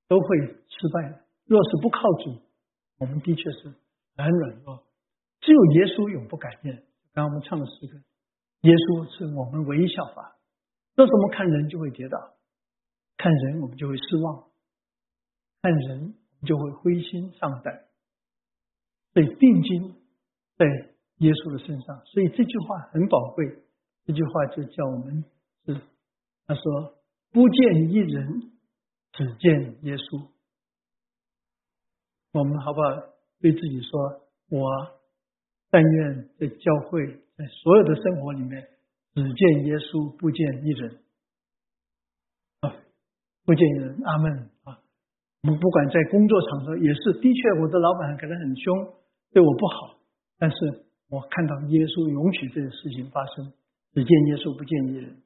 [0.09, 1.21] 都会失败的。
[1.47, 2.43] 若是不靠主，
[2.99, 3.75] 我们的确是
[4.17, 4.85] 很软弱。
[5.41, 6.85] 只有耶稣永不改变。
[7.13, 7.99] 刚刚我们唱的诗歌，
[8.61, 10.37] 耶稣是我们唯一效法。
[10.95, 12.35] 若是我们看人就会跌倒，
[13.17, 14.51] 看人我们就会失望，
[15.63, 16.15] 看人
[16.47, 17.85] 就会灰心丧胆，
[19.13, 19.95] 被定睛
[20.57, 20.67] 在
[21.19, 22.05] 耶稣的身上。
[22.07, 23.65] 所以这句话很宝贵。
[24.07, 25.25] 这句话就叫我们
[25.67, 25.81] 是
[26.47, 26.99] 他说
[27.31, 28.53] ：“不见一人，
[29.13, 30.29] 只见耶稣。”
[32.33, 32.89] 我们好不好
[33.41, 35.01] 对自己说：“我。”
[35.73, 38.69] 但愿在教会，在所有的生活里面，
[39.15, 41.01] 只见耶稣，不见一人
[42.61, 42.77] 啊，
[43.45, 43.99] 不见一人。
[44.05, 44.79] 阿门啊！
[45.43, 48.95] 我们不管在工作场合，也是的确，我的老板可能很凶，
[49.33, 49.99] 对我不好，
[50.39, 50.57] 但是
[51.09, 53.53] 我看到耶稣允许这个事情发生，
[53.93, 55.17] 只见耶稣，不见一人。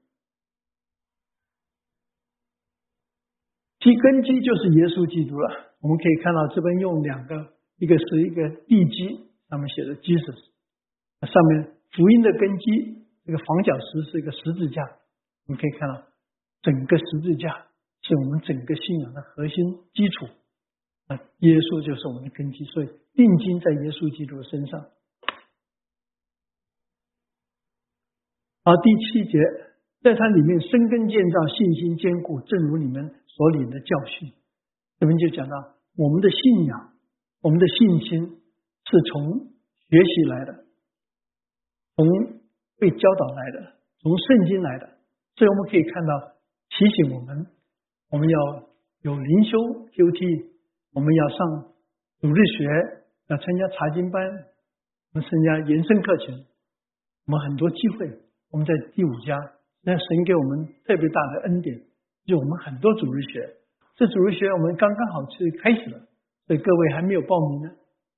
[3.80, 5.76] 其根基就是耶稣基督了。
[5.80, 9.28] 我们可以看到这边用两个，一个是一个地基。
[9.50, 10.40] 上面写的 Jesus，
[11.30, 14.82] 上面福音的根基，这个房角石是一个十字架，
[15.46, 16.02] 你可以看到
[16.62, 17.66] 整个十字架
[18.02, 19.56] 是我们整个信仰的核心
[19.92, 20.26] 基础
[21.06, 24.80] 啊，耶稣就是我们的根基，所以定睛在耶稣基督身上。
[28.64, 29.38] 好，第七节，
[30.02, 34.32] 在它里面生根建造，信心坚固，正如你们所领的教训。
[34.98, 35.56] 这边就讲到
[35.96, 36.92] 我们的信仰，
[37.42, 38.40] 我们的信心。
[38.86, 39.48] 是从
[39.88, 40.66] 学习来的，
[41.96, 42.06] 从
[42.78, 44.86] 被教导来的，从圣经来的，
[45.36, 46.32] 所以我们可以看到
[46.70, 47.46] 提醒我们，
[48.10, 48.38] 我们要
[49.02, 49.58] 有灵修
[49.92, 50.46] QT，
[50.92, 51.38] 我们要上
[52.20, 52.66] 主日学，
[53.28, 54.22] 要参加查经班，
[55.12, 56.44] 我们参加延伸课程，
[57.26, 58.18] 我们很多机会。
[58.50, 59.36] 我们在第五家，
[59.82, 61.80] 那神给我们特别大的恩典，
[62.24, 63.56] 就我们很多主日学。
[63.96, 65.98] 这主日学我们刚刚好是开始了，
[66.46, 67.70] 所以各位还没有报名呢，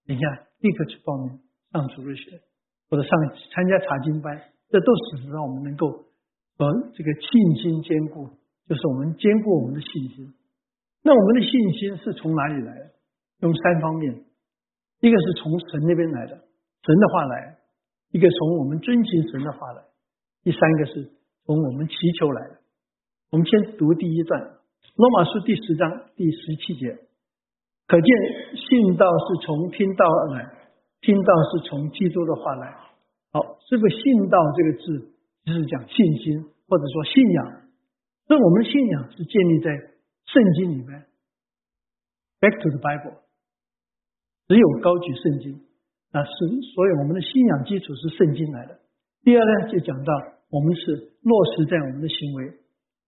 [0.07, 0.43] 等一下。
[0.61, 1.39] 立刻去报名
[1.71, 2.41] 上主日学，
[2.89, 3.11] 或者上
[3.53, 4.87] 参加查经班，这都
[5.19, 5.89] 是让我们能够
[6.57, 8.31] 和这个信心坚固，
[8.69, 10.35] 就是我们坚固我们的信心。
[11.03, 12.91] 那我们的信心是从哪里来的？
[13.41, 14.25] 用三方面：
[15.01, 17.59] 一个是从神那边来的，神的话来；
[18.11, 19.83] 一个从我们遵循神的话来；
[20.43, 21.13] 第三个是
[21.45, 22.59] 从我们祈求来的。
[23.31, 24.41] 我们先读第一段，
[24.97, 26.97] 《罗马书》第十章第十七节。
[27.87, 28.09] 可见
[28.57, 30.56] 信道是从听道而来，
[31.07, 32.75] 信道是从基督的话来。
[33.31, 35.15] 好，这个信道这个字
[35.47, 37.63] 就是讲信心，或者说信仰。
[38.27, 39.71] 所以我们的信仰是建立在
[40.27, 41.07] 圣经里面。
[42.41, 43.23] Back to the Bible，
[44.49, 45.63] 只有高举圣经，
[46.11, 46.31] 那是
[46.75, 48.81] 所以我们的信仰基础是圣经来的。
[49.23, 50.13] 第二呢，就讲到
[50.51, 52.47] 我们是落实在我们的行为。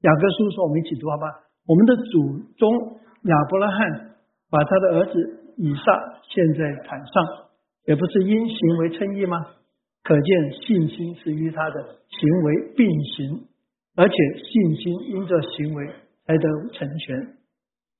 [0.02, 1.26] 雅各书说，我们一起读好吧？
[1.66, 4.14] 我们的祖宗亚伯拉罕。
[4.50, 5.82] 把他的儿子以撒
[6.22, 7.47] 献在坛上，
[7.88, 9.54] 也不是因行为称义吗？
[10.02, 13.48] 可见信心是与他的行为并行，
[13.94, 15.86] 而且信心因着行为
[16.26, 17.38] 才得成全。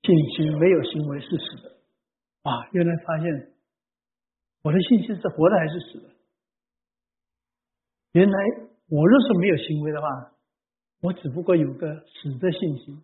[0.02, 1.70] 信心没有行为是死的。
[2.42, 3.52] 啊，原来发现
[4.62, 6.10] 我的信心是活的还是死的？
[8.12, 8.38] 原来
[8.88, 10.08] 我若是没有行为的话，
[11.00, 13.02] 我只不过有个死的信心。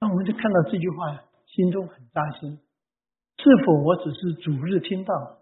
[0.00, 2.58] 那我们就看到这句话，心中很扎心。
[3.40, 5.40] 是否我只是主日听到？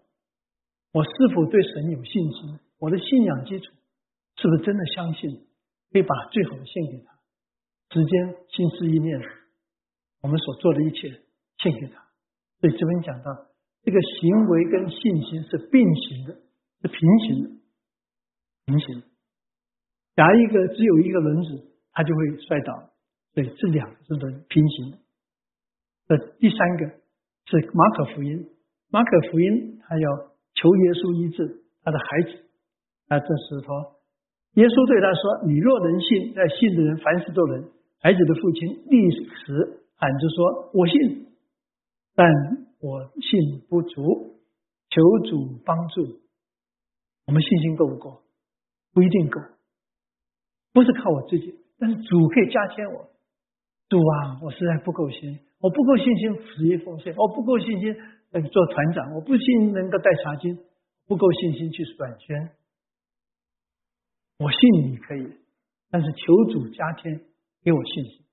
[0.93, 2.59] 我是否对神有信心？
[2.79, 3.73] 我的信仰基础
[4.37, 5.45] 是不是真的相信，
[5.91, 7.13] 可以把最好的献给他？
[7.91, 9.19] 时间、心思、意念，
[10.21, 11.09] 我们所做的一切
[11.57, 12.07] 献给他。
[12.61, 13.47] 所以这边讲到，
[13.83, 16.33] 这个行为跟信心是并行的，
[16.81, 17.49] 是平行的，
[18.65, 19.03] 平行。
[20.15, 22.89] 假如一个只有一个轮子，它就会摔倒。
[23.33, 24.97] 所以，这两个是的平行的。
[26.07, 26.99] 呃，第三个
[27.49, 28.47] 是马可福音，
[28.89, 30.09] 马可福音他要
[30.53, 32.45] 求耶稣医治他的孩子，
[33.07, 33.97] 啊，这时候
[34.53, 37.69] 耶稣对他说：“你若能信，在信的人凡事都能。”
[38.01, 41.27] 孩子的父亲立时喊着说：“我信，
[42.13, 42.29] 但
[42.79, 44.37] 我信不足，
[44.89, 46.21] 求主帮助。”
[47.25, 48.21] 我们信心够不够？
[48.93, 49.39] 不一定够，
[50.73, 53.09] 不是靠我自己，但是主可以加添我。
[53.87, 57.93] 主啊，我实在不够信，我不够信心死于奉献，我不够信心
[58.51, 60.57] 做团长，我不信能够带茶经，
[61.07, 62.51] 不够信心去转宣。
[64.37, 65.33] 我信你可以，
[65.89, 67.19] 但是求主加添
[67.61, 68.25] 给我信心。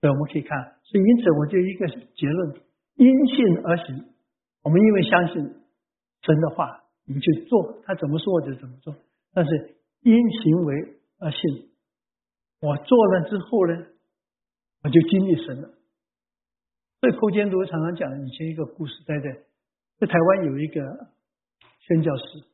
[0.00, 2.60] 所以我们可以看，所以因此我就一个结论：
[2.96, 4.06] 因信而行。
[4.62, 5.36] 我们因为相信
[6.22, 8.96] 神的话，我们去做，他怎么说我就怎么做。
[9.32, 11.70] 但是因行为而信。
[12.60, 13.86] 我做了之后呢，
[14.82, 15.68] 我就经历神了。
[17.00, 19.32] 所以寇监督常常讲以前一个故事，在在
[19.98, 21.08] 在台湾有一个
[21.80, 22.44] 宣教师，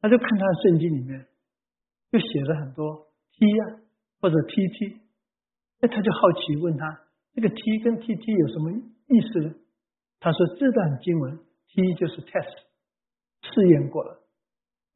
[0.00, 1.26] 他就看他的圣经里面，
[2.12, 3.80] 就写了很多 T 啊
[4.20, 4.98] 或者 TT，
[5.80, 7.00] 那他就好奇问他
[7.34, 8.72] 这个 T 跟 TT 有什么
[9.08, 9.54] 意思呢？
[10.20, 12.56] 他说这段经文 T 就是 test
[13.42, 14.20] 试验过了，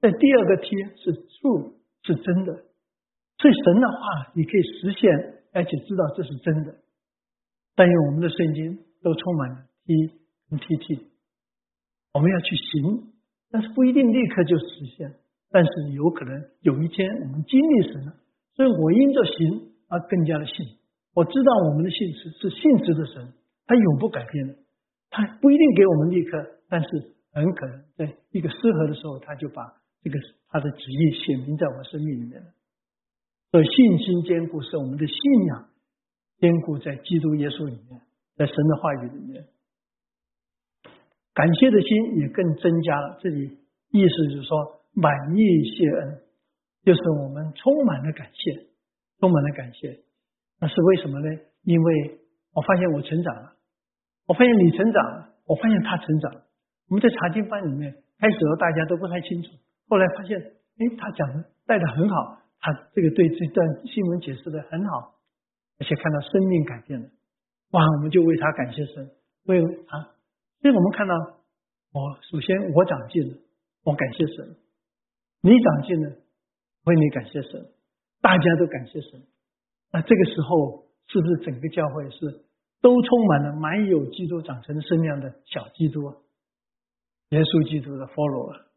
[0.01, 2.64] 那第二个 T 是 true 是真的。
[3.38, 6.74] 所以神的话，你可以实现，而且知道这是真的。
[7.74, 10.10] 但愿我们的圣经都充满了 T
[10.50, 11.02] 跟 TT，
[12.12, 13.12] 我们要去行，
[13.50, 14.64] 但是不一定立刻就实
[14.96, 15.14] 现，
[15.50, 18.14] 但是有可能有一天我们经历神了。
[18.54, 20.54] 所以我因着行而更加的信。
[21.14, 23.32] 我知道我们的信是是信实的神，
[23.66, 24.56] 他永不改变的。
[25.10, 26.88] 他不一定给我们立刻，但是
[27.32, 29.62] 很可能在一个适合的时候，他就把
[30.02, 32.46] 这个他的旨意显明在我生命里面了。
[33.50, 35.68] 所以信心坚固是我们的信仰
[36.38, 38.00] 坚固在基督耶稣里面，
[38.36, 39.44] 在神的话语里面，
[41.34, 43.18] 感谢的心也更增加了。
[43.20, 43.58] 这里
[43.90, 46.22] 意思就是说满意谢恩，
[46.84, 48.66] 就是我们充满了感谢，
[49.18, 49.98] 充满了感谢。
[50.60, 51.40] 那是为什么呢？
[51.62, 52.20] 因为
[52.54, 53.54] 我发现我成长了，
[54.26, 56.42] 我发现你成长了，我发现他成长。
[56.88, 59.50] 我们在查经班里面开始的时候大家都不太清楚，
[59.88, 62.39] 后来发现，哎，他讲的带的很好。
[62.61, 65.14] 他这个对这段新闻解释的很好，
[65.79, 67.09] 而且看到生命改变了，
[67.70, 67.83] 哇！
[67.96, 69.11] 我们就为他感谢神，
[69.44, 70.14] 为啊。
[70.61, 71.14] 所以我们看到，
[71.92, 73.38] 我首先我长进了，
[73.85, 74.55] 我感谢神；
[75.40, 76.16] 你长进了，
[76.85, 77.73] 为你感谢神，
[78.20, 79.23] 大家都感谢神。
[79.90, 82.44] 那这个时候，是不是整个教会是
[82.83, 86.16] 都充满了满有基督长成的身量的小基督啊，
[87.31, 88.69] 耶稣基督的 follower？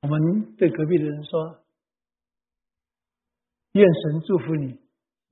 [0.00, 1.58] 我们对隔壁的人说
[3.72, 4.78] ：“愿神祝福你，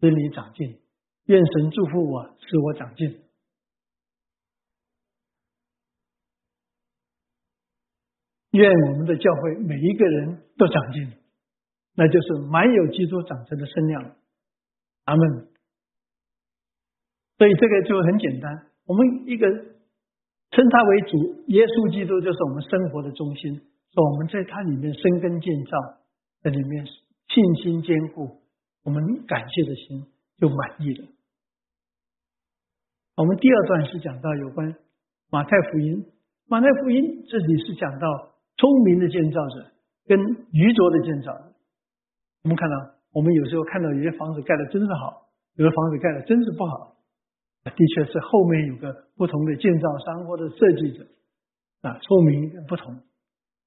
[0.00, 0.80] 使你长进；
[1.26, 3.22] 愿神祝福我，使我长进。
[8.50, 11.12] 愿我们的教会每一个人都长进，
[11.94, 14.16] 那就是满有基督长成的身量。”
[15.04, 15.48] 阿门。
[17.38, 23.62] 所以这个就很简单，我们一个称他为主，耶稣基督就是我们生活的中心。
[24.02, 25.70] 我们在它里面生根建造，
[26.42, 26.84] 在里面
[27.28, 28.42] 信心坚固，
[28.84, 30.04] 我们感谢的心
[30.36, 31.08] 就满意了。
[33.16, 34.74] 我们第二段是讲到有关
[35.30, 36.04] 马太福音，
[36.46, 38.06] 马太福音这里是讲到
[38.58, 39.72] 聪明的建造者
[40.04, 40.18] 跟
[40.52, 41.32] 愚拙的建造。
[42.44, 42.76] 我们看到，
[43.12, 46.96] 我们有时候看到有些房子盖的真是好，有的房子盖的真是不好，
[47.64, 51.06] 的确是后面有个不同的建造商或者设计者
[51.80, 52.94] 啊，聪明不同。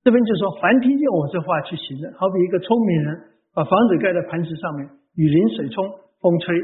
[0.02, 5.84] 这边就说，凡听见我这话去行的，好比一个聪明人把房子盖在磐石上面，雨淋水冲，
[6.22, 6.56] 风吹，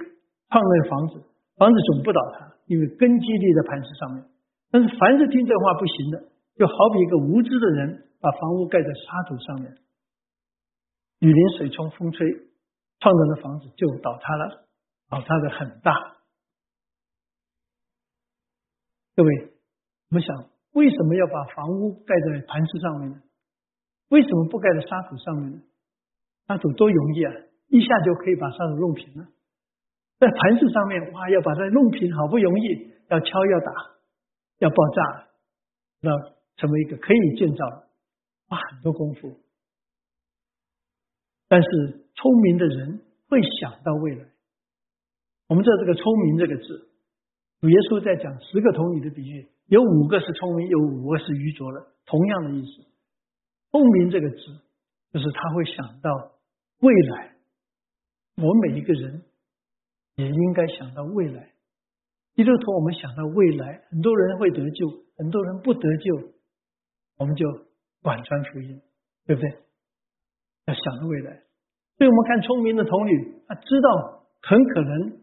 [0.50, 1.22] 创那个房子，
[1.58, 4.24] 房子总不倒塌，因为根基立在磐石上面。
[4.72, 6.24] 但是凡是听这话不行的，
[6.56, 9.76] 就好比一个无知的人把房屋盖在沙土上面，
[11.20, 12.26] 雨淋水冲，风吹，
[13.00, 14.66] 创造的房子就倒塌了，
[15.10, 15.92] 倒塌的很大。
[19.18, 19.54] 各位，
[20.10, 20.34] 我们想。
[20.76, 23.22] 为什么要把房屋盖在磐石上面呢？
[24.10, 25.62] 为什么不盖在沙土上面呢？
[26.48, 27.34] 沙土多容易啊，
[27.68, 29.28] 一下就可以把沙土弄平了。
[30.20, 33.72] 在盘石上面，哇，要把它弄平，好不容易，要敲，要打，
[34.60, 35.28] 要爆炸，
[36.02, 36.12] 要
[36.58, 37.66] 成为一个可以建造，
[38.48, 39.40] 花很多功夫。
[41.48, 41.68] 但是
[42.16, 44.26] 聪明的人会想到未来。
[45.48, 46.90] 我们知道这个“聪明”这个字，
[47.62, 49.48] 主耶稣在讲十个童女的比喻。
[49.68, 52.86] 有五个是聪明，有五个是愚拙的，同样的意思。
[53.76, 54.38] 聪明这个字，
[55.12, 56.10] 就是他会想到
[56.80, 57.36] 未来。
[58.38, 59.22] 我们每一个人
[60.16, 61.52] 也应该想到未来。
[62.36, 66.32] 基督徒，我们想到未来，很多人会得救，很多人不得救，
[67.18, 67.46] 我们就
[68.02, 68.82] 管传福音，
[69.26, 69.52] 对不对？
[70.68, 71.44] 要想到未来。
[71.98, 75.20] 所以我们看聪明的童女，她知道很可能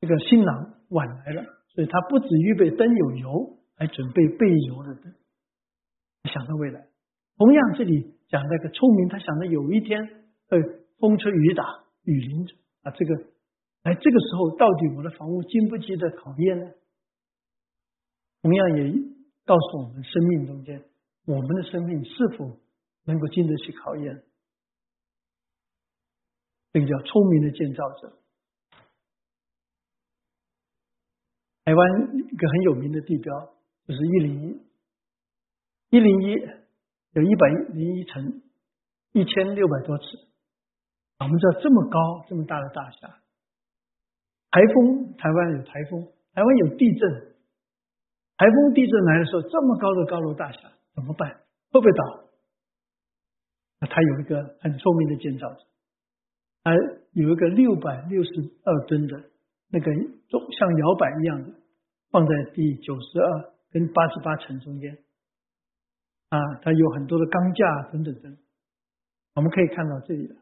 [0.00, 5.14] 这个新郎晚来了，所以她不止预备灯有油，还准备备油的灯，
[6.24, 6.89] 想到未来。
[7.40, 10.06] 同样，这里讲那个聪明，他想着有一天
[10.48, 10.60] 会
[10.98, 11.64] 风吹雨打，
[12.02, 13.14] 雨淋着啊，这个
[13.82, 16.70] 哎，这个时候到底我的房屋经不经得考验呢？
[18.42, 18.92] 同样也
[19.46, 20.84] 告诉我们，生命中间，
[21.24, 22.60] 我们的生命是否
[23.04, 24.22] 能够经得起考验？
[26.74, 28.18] 这个叫聪明的建造者。
[31.64, 33.34] 台湾一个很有名的地标
[33.86, 36.59] 就是一零一，一零一
[37.12, 38.42] 有一百零一层，
[39.12, 40.04] 一千六百多尺。
[41.18, 43.08] 我们知道这么高这么大的大厦，
[44.50, 46.02] 台风台湾有台风，
[46.32, 47.30] 台湾有地震。
[48.36, 51.28] 台风地震来的时候，这么高的高楼大厦怎么办？
[51.72, 52.30] 会不会倒？
[53.80, 55.66] 那他有一个很聪明的建造者，
[56.62, 56.72] 他
[57.12, 58.30] 有一个六百六十
[58.64, 59.30] 二吨的
[59.68, 61.52] 那个像摇摆一样的，
[62.10, 64.96] 放在第九十二跟八十八层中间。
[66.30, 68.38] 啊，它有很多的钢架等等等，
[69.34, 70.34] 我们可以看到这里的。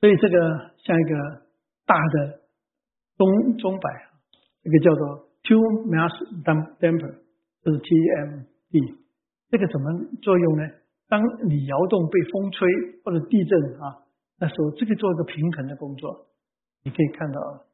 [0.00, 1.46] 所以这个像一个
[1.84, 2.40] 大的。
[3.18, 3.88] 钟钟摆，
[4.62, 5.56] 这个叫做 two
[5.88, 6.12] mass
[6.44, 7.24] damper，
[7.62, 8.98] 就是 TMD。
[9.48, 10.68] 这个怎么作用呢？
[11.08, 12.68] 当你摇动被风吹
[13.02, 14.04] 或者地震啊，
[14.36, 16.28] 那时候这个做一个平衡的工作。
[16.82, 17.64] 你可以看到，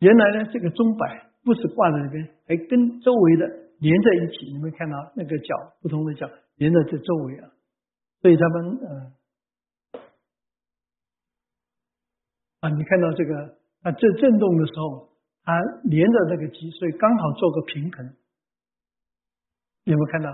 [0.00, 3.46] 原来呢这个钟摆不是挂在那边，还跟周围的
[3.78, 4.52] 连在一起。
[4.52, 7.50] 你们看到那个角不同的角连在这周围啊，
[8.20, 9.12] 所以他们呃。
[12.60, 15.08] 啊，你看到这个啊，这震动的时候，
[15.42, 18.14] 它连着那个脊髓，刚好做个平衡。
[19.82, 20.30] 有没有看到？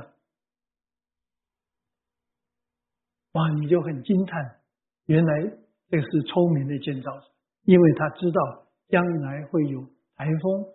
[3.33, 4.61] 哇，你就很惊叹，
[5.07, 5.41] 原来
[5.89, 7.25] 这是聪明的建造者，
[7.65, 9.81] 因为他知道将来会有
[10.15, 10.67] 台风、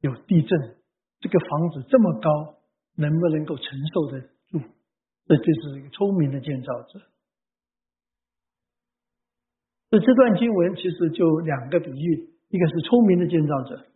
[0.00, 0.76] 有地震，
[1.20, 2.30] 这个房子这么高，
[2.96, 4.60] 能不能够承受得住？
[5.26, 7.00] 这就是一个聪明的建造者。
[9.90, 13.86] 这这段经文其实就两个比喻，一个是聪明的建造者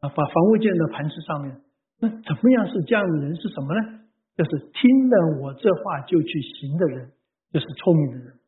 [0.00, 1.60] 啊，把房屋建在磐石上面。
[1.98, 3.36] 那怎么样是这样的人？
[3.36, 4.00] 是什么呢？
[4.36, 7.12] 就是听了我这话就去行的人，
[7.52, 8.38] 就是聪明的人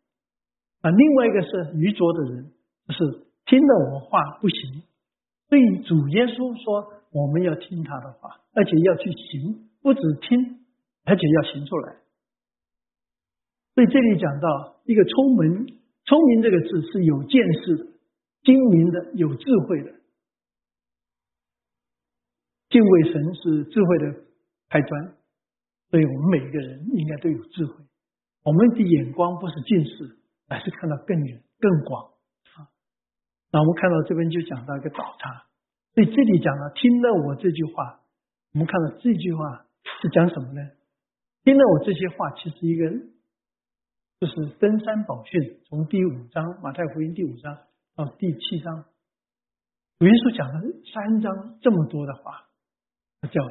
[0.80, 0.90] 啊。
[0.90, 2.52] 另外一个是愚拙的人，
[2.86, 4.82] 就是听了我话不行。
[5.52, 10.64] 对主耶稣说，我们要听他的话，而且要去行，不止听，
[11.04, 11.96] 而且要行出来。
[13.74, 15.82] 所以这里讲到一个聪明。
[16.04, 17.84] 聪明这个字是有见识的、
[18.42, 19.92] 精明的、有智慧的。
[22.70, 24.24] 敬畏神是智慧的
[24.70, 25.14] 开端，
[25.90, 27.84] 所以我们每一个人应该都有智慧。
[28.42, 30.16] 我们的眼光不是近视，
[30.48, 32.11] 而是看到更远、更广。
[33.52, 35.46] 那我们看到这边就讲到一个倒塌，
[35.94, 38.00] 所以这里讲了听了我这句话，
[38.54, 39.66] 我们看到这句话
[40.00, 40.70] 是讲什么呢？
[41.44, 43.12] 听了我这些话，其实一个。
[44.20, 47.58] 就是登山宝训，从第五章马太福音第五章
[47.96, 48.84] 到第七章，
[49.98, 50.60] 主耶稣讲了
[50.94, 52.46] 三章这么多的话，
[53.22, 53.42] 叫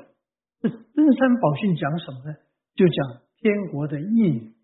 [0.62, 2.38] 这登山宝训讲什么呢？
[2.74, 4.56] 就讲天国的意义。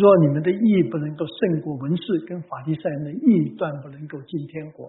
[0.00, 4.88] 若你们的义不能够胜过文士跟法利赛人的义，断不能够进天国。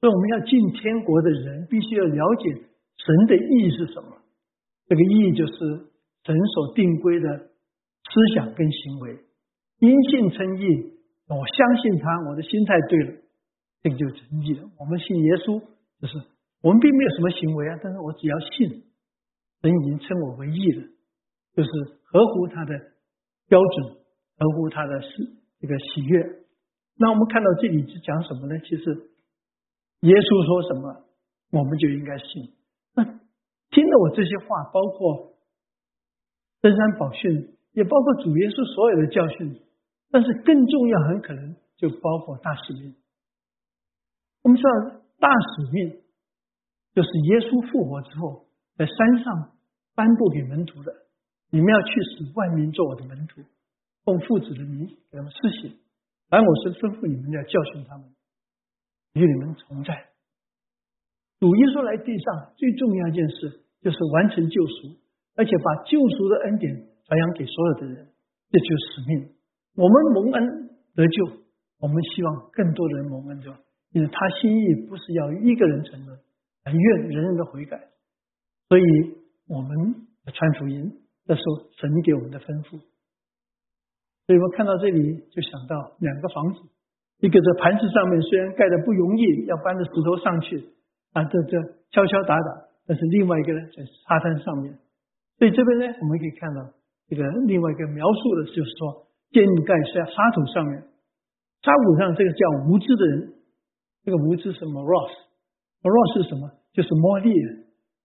[0.00, 4.18] 所以我们要进天国的人，必须要了解神的义是什么。
[4.86, 5.58] 这个义就是
[6.24, 7.48] 神所定规的。
[8.10, 9.18] 思想跟行为，
[9.80, 10.64] 因信称义，
[11.28, 13.12] 我相信他，我的心态对了，
[13.82, 14.64] 这个就成义了。
[14.80, 15.60] 我们信耶稣，
[16.00, 16.14] 就是
[16.62, 18.82] 我们并没有什么行为啊，但是我只要信，
[19.60, 20.88] 神已经称我为义了，
[21.54, 21.70] 就是
[22.04, 22.72] 合乎他的
[23.46, 23.96] 标准，
[24.38, 25.08] 合乎他的喜
[25.60, 26.44] 这个喜悦。
[26.96, 28.58] 那我们看到这里是讲什么呢？
[28.60, 28.84] 其实
[30.00, 31.04] 耶稣说什么，
[31.50, 32.54] 我们就应该信。
[32.94, 35.34] 那听了我这些话，包括
[36.60, 37.54] 登山宝训。
[37.72, 39.60] 也包括主耶稣所有的教训，
[40.10, 42.96] 但是更重要，很可能就包括大使命。
[44.42, 46.00] 我们知道，大使命
[46.92, 49.52] 就是耶稣复活之后，在山上
[49.94, 50.92] 颁布给门徒的：
[51.50, 53.42] 你们要去使万民做我的门徒，
[54.08, 55.76] 奉父子的名给他们施洗，
[56.30, 58.08] 而我是吩咐你们要教训他们，
[59.12, 60.08] 与你们同在。
[61.38, 64.96] 主耶稣来地上最重要一件事，就是完成救赎，
[65.36, 66.88] 而且把救赎的恩典。
[67.08, 68.08] 传扬给所有的人，
[68.50, 69.30] 这就是使命。
[69.74, 71.40] 我们蒙恩得救，
[71.80, 73.54] 我们希望更多的人蒙恩得救，
[73.92, 76.18] 因为他心意不是要一个人承认，
[76.64, 77.88] 而愿人人的悔改。
[78.68, 78.82] 所以
[79.46, 81.42] 我们传福音，这是
[81.80, 82.78] 神给我们的吩咐。
[84.28, 86.60] 所以我看到这里就想到两个房子，
[87.24, 90.68] 一个在磐石上面，虽然盖的不容易，要搬着石头上去
[91.14, 91.56] 啊，这这
[91.88, 94.76] 敲敲打打；但是另外一个呢，在沙滩上面。
[95.38, 96.60] 所以这边呢，我们可以看到
[97.08, 100.84] 这个另外一个描述的就是说，建盖在沙土上面，
[101.62, 103.32] 沙土上这个叫无知的人，
[104.04, 106.52] 这个无知是 moros，moros 是什么？
[106.74, 107.32] 就是魔力。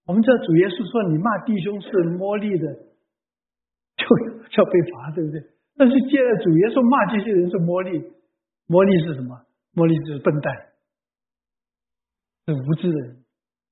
[0.06, 2.64] 我们知道主耶稣说，你骂弟兄是魔力的，
[4.00, 5.52] 就要被罚，对不对？
[5.76, 7.98] 但是接着主耶稣骂这些人是魔力，
[8.66, 9.44] 魔力是什么？
[9.72, 10.54] 魔力就是笨蛋，
[12.46, 13.24] 是无知的人。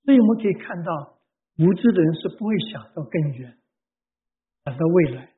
[0.04, 1.18] 所以我们可以看到，
[1.58, 3.56] 无知的人是不会想到更远，
[4.64, 5.30] 想到未来。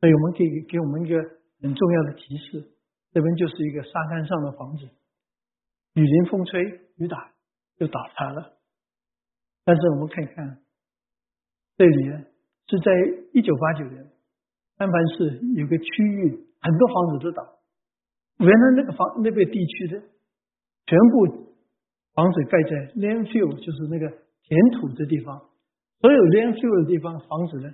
[0.00, 1.16] 所以我们可以给我们一个
[1.62, 2.72] 很重要的提示：
[3.12, 4.84] 这边就是一个沙滩上的房子，
[5.94, 6.62] 雨淋风吹
[6.96, 7.32] 雨打
[7.76, 8.58] 就倒塌了。
[9.64, 10.60] 但是我们看看，
[11.78, 12.24] 这里呢
[12.66, 12.92] 是在
[13.32, 14.09] 一九八九年，
[14.80, 17.44] 安凡市有个区域，很多房子都倒。
[18.38, 20.00] 原来那个房那个地区的
[20.86, 21.52] 全部
[22.14, 24.08] 房子盖在 landfill，就是那个
[24.40, 25.36] 填土的地方，
[26.00, 27.70] 所有 landfill 的地方房子呢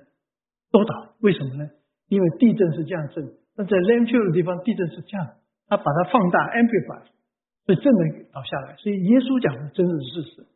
[0.73, 1.15] 都倒。
[1.21, 1.71] 为什么呢？
[2.09, 3.23] 因为地震是这样震，
[3.55, 5.39] 那在 landfill 的地方地震是这样，
[5.69, 7.07] 它把它放大 amplify，
[7.67, 8.75] 所以震的倒下来。
[8.79, 10.47] 所以耶稣讲的真是事实。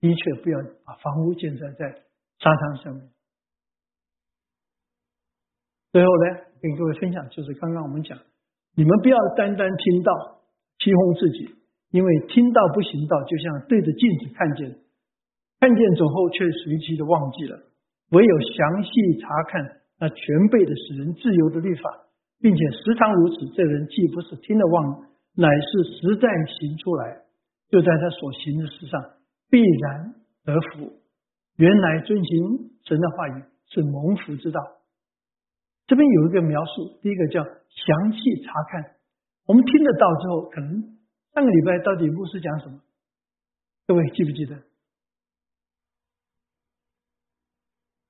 [0.00, 1.88] 的确，不要把房屋建在在
[2.36, 3.08] 沙滩上面。
[5.94, 8.18] 最后呢，跟各位分享，就是刚刚我们讲，
[8.74, 10.10] 你们不要单单听到
[10.82, 11.54] 欺哄自己，
[11.92, 14.74] 因为听到不行道，就像对着镜子看见，
[15.60, 17.60] 看见走后却随即的忘记了。
[18.10, 18.90] 唯有详细
[19.20, 19.62] 查看
[20.00, 26.26] 那全备的使人自由的律法，并且时常如此，这人既不是听了忘，乃是实在
[26.58, 27.22] 行出来，
[27.70, 29.00] 就在他所行的事上。
[29.48, 30.14] 必然
[30.44, 30.90] 得福。
[31.56, 34.60] 原来遵行神的话语是蒙福之道。
[35.86, 38.96] 这边有一个描述，第一个叫详细查看。
[39.46, 40.98] 我们听得到之后，可能
[41.34, 42.80] 上个礼拜到底牧师讲什么？
[43.86, 44.56] 各位记不记得？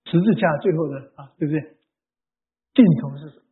[0.05, 1.61] 十字架最后的啊，对不对？
[2.75, 3.43] 尽头是什么？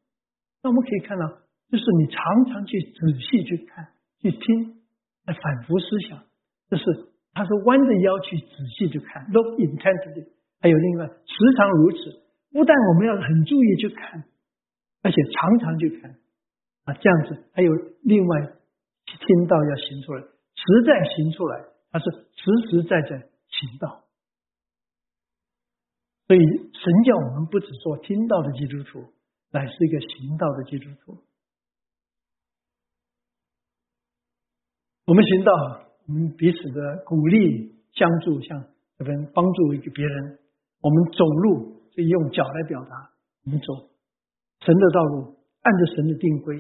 [0.63, 1.27] 那我们可以看到，
[1.71, 3.89] 就是你常常去仔细去看、
[4.21, 4.83] 去听、
[5.25, 6.23] 来反复思想，
[6.69, 6.85] 这是。
[7.35, 8.47] 他说：“弯着腰去仔
[8.79, 10.29] 细去看，look intently。
[10.61, 12.23] 还有另外，时常如此。
[12.53, 14.25] 不但我们要很注意去看，
[15.03, 16.11] 而且常常去看
[16.85, 17.51] 啊，这样子。
[17.53, 17.73] 还有
[18.03, 18.41] 另外，
[19.07, 24.05] 听到要行出来，实在行出来，它是实实在在行道。
[26.27, 29.13] 所以，神叫我们不只做听到的基督徒，
[29.51, 31.19] 乃是一个行道的基督徒。
[35.07, 35.53] 我们行道。”
[36.05, 38.67] 我们彼此的鼓励相助，像
[38.99, 40.41] 这边帮助一个别人。
[40.81, 43.13] 我们走路所以用脚来表达，
[43.45, 43.89] 我们走
[44.65, 46.59] 神的道路，按着神的定规。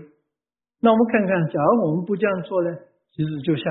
[0.80, 2.70] 那我们看看，假如我们不这样做呢？
[3.12, 3.64] 其实就像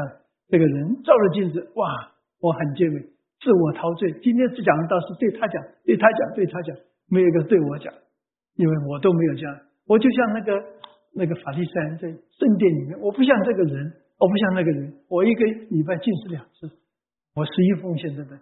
[0.50, 3.00] 这个人照了镜子，哇，我很健美，
[3.40, 4.12] 自我陶醉。
[4.22, 6.76] 今天只讲的道是对他讲，对他讲，对他讲，
[7.08, 7.94] 没有一个对我讲，
[8.56, 9.60] 因为我都没有这样。
[9.88, 10.64] 我就像那个
[11.14, 13.94] 那个法利赛人在圣殿里面，我不像这个人。
[14.22, 16.70] 我不像那个人，我一个礼拜进食两次，
[17.34, 18.38] 我十一奉献，真的。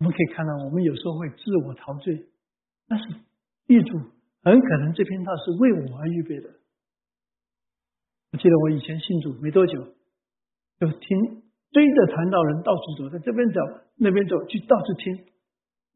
[0.00, 2.26] 我们可以看到，我们有时候会自我陶醉，
[2.88, 3.04] 但是
[3.66, 3.98] 记住，
[4.42, 6.50] 很可能这篇道是为我而预备的。
[8.32, 9.72] 我记得我以前信主没多久，
[10.78, 13.60] 就听追着传道人到处走，在这边走
[13.96, 15.26] 那边走，去到处听。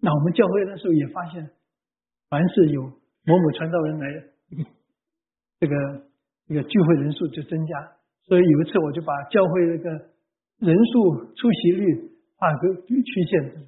[0.00, 1.50] 那我们教会那时候也发现，
[2.28, 2.82] 凡是有
[3.24, 4.06] 某某传道人来，
[5.60, 5.76] 这个
[6.46, 7.96] 这个聚会人数就增加。
[8.22, 9.90] 所以有一次，我就把教会那个
[10.58, 13.66] 人数出席率画个曲线，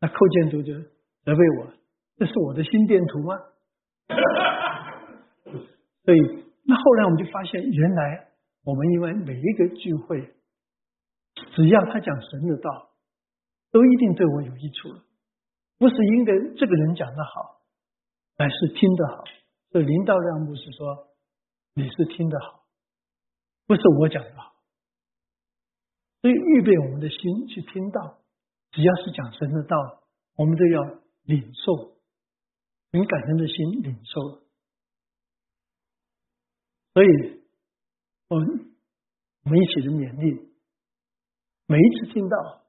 [0.00, 0.74] 那寇建筑就
[1.24, 1.72] 责备我
[2.18, 3.38] ：“这是我的心电图吗？”
[6.04, 6.18] 所以，
[6.64, 8.28] 那后来我们就发现，原来
[8.64, 10.34] 我们因为每一个聚会，
[11.54, 12.90] 只要他讲神的道，
[13.70, 15.04] 都一定对我有益处了。
[15.78, 17.62] 不是因为这个人讲的好，
[18.36, 19.24] 而是听得好。
[19.70, 21.08] 所以林道亮牧师说
[21.74, 22.64] ：“你是听得好。”
[23.66, 24.34] 不是我讲的，
[26.20, 28.18] 所以预备我们的心去听到，
[28.72, 30.02] 只要是讲神的道，
[30.36, 31.96] 我们都要领受，
[32.92, 34.42] 很感恩的心领受。
[36.94, 37.42] 所以，
[38.28, 38.48] 我们
[39.44, 40.50] 我们一起的勉励，
[41.66, 42.64] 每一次听到，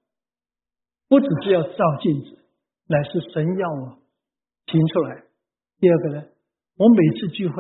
[1.08, 2.39] 不只是要照镜子，
[2.88, 3.99] 乃是神要我
[4.66, 5.24] 听出来。
[5.80, 6.28] 第二个呢，
[6.78, 7.56] 我每次聚会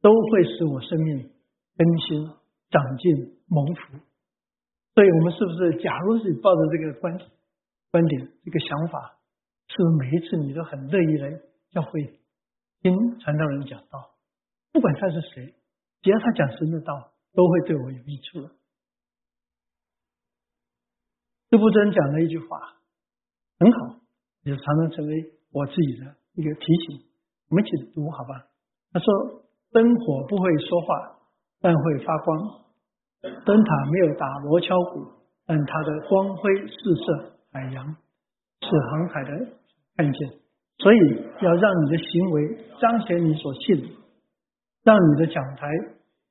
[0.00, 1.30] 都会使我生命。
[1.78, 2.26] 更新、
[2.70, 3.98] 长进、蒙福，
[4.96, 5.80] 所以我们是不是？
[5.80, 7.16] 假如是抱着这个观
[7.92, 9.17] 观点、这个想法，
[9.68, 11.30] 是不是每一次你都很乐意来
[11.70, 12.20] 教会
[12.80, 14.16] 听传道人讲道？
[14.72, 15.54] 不管他是谁，
[16.02, 18.50] 只要他讲神的道，都会对我有益处的。
[21.50, 22.76] 杜布真讲了一句话，
[23.58, 24.00] 很好，
[24.42, 27.06] 也常常成为我自己的一个提醒。
[27.48, 28.46] 我们一起读好吧？
[28.92, 29.42] 他说
[29.72, 31.18] ：“灯火不会说话，
[31.60, 32.38] 但会发光；
[33.22, 35.12] 灯塔没有打锣敲鼓，
[35.46, 37.96] 但它的光辉四射海洋，
[38.60, 39.52] 是航海的
[39.96, 40.30] 看见。
[40.78, 40.98] 所以
[41.42, 43.96] 要让你的行为彰显你所信，
[44.84, 45.66] 让你的讲台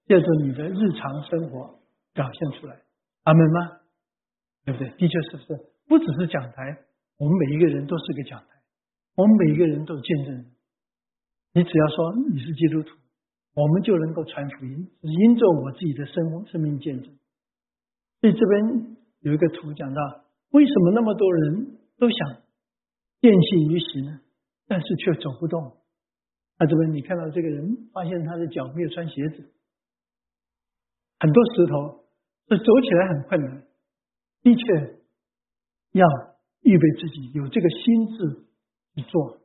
[0.06, 1.80] 借着你的日常生活
[2.14, 2.78] 表现出来。
[3.24, 3.72] 阿门吗？
[4.64, 4.90] 对不对？
[4.92, 5.60] 的确是不是？
[5.88, 6.78] 不只是讲台，
[7.18, 8.48] 我们每一个人都是个讲台，
[9.16, 10.46] 我们每一个人都有见证人。
[11.54, 12.96] 你只要说你是基督徒，
[13.54, 17.18] 我们就能够传福音，因着我自己的生活生命见证。
[18.22, 20.02] 所以这边有一个图讲到，
[20.52, 22.42] 为什么那么多人都想
[23.22, 24.20] 见信于行，
[24.68, 25.78] 但是却走不动？
[26.60, 29.54] 那这边你看到这个人，发现他的脚没有穿鞋子，
[31.20, 32.06] 很多石头，
[32.48, 33.68] 这走起来很困难。
[34.42, 35.00] 的确
[35.92, 36.08] 要
[36.62, 38.46] 预备自己，有这个心智
[38.96, 39.40] 去做。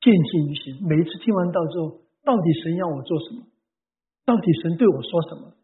[0.00, 3.46] 见信于行，每一次听完道之后，到底神要我做什么？
[4.24, 5.54] 到底神对我说什么？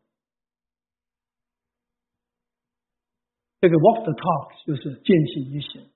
[3.60, 5.90] 这个 walk the talk 就是见信于行。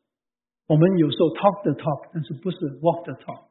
[0.71, 3.51] 我们有时候 talk the talk，但是不是 walk the talk，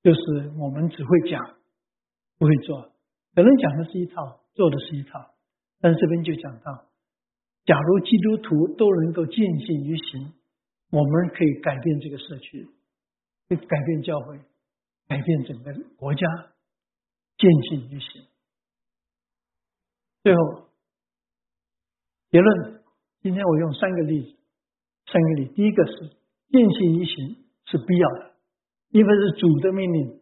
[0.00, 1.58] 就是我们只会讲，
[2.38, 2.90] 不会做。
[3.34, 5.34] 可能讲的是一套，做的是一套。
[5.78, 6.88] 但是这边就讲到，
[7.66, 10.32] 假如基督徒都能够见信于行，
[10.88, 12.66] 我们可以改变这个社区。
[13.50, 14.40] 改变教会，
[15.08, 16.26] 改变整个国家，
[17.36, 18.24] 见信于行。
[20.22, 20.68] 最后
[22.30, 22.82] 结论，
[23.20, 24.38] 今天我用三个例子，
[25.12, 25.52] 三个例。
[25.54, 26.16] 第一个是
[26.52, 28.34] 见信于行是必要的，
[28.90, 30.20] 因为是主的命令，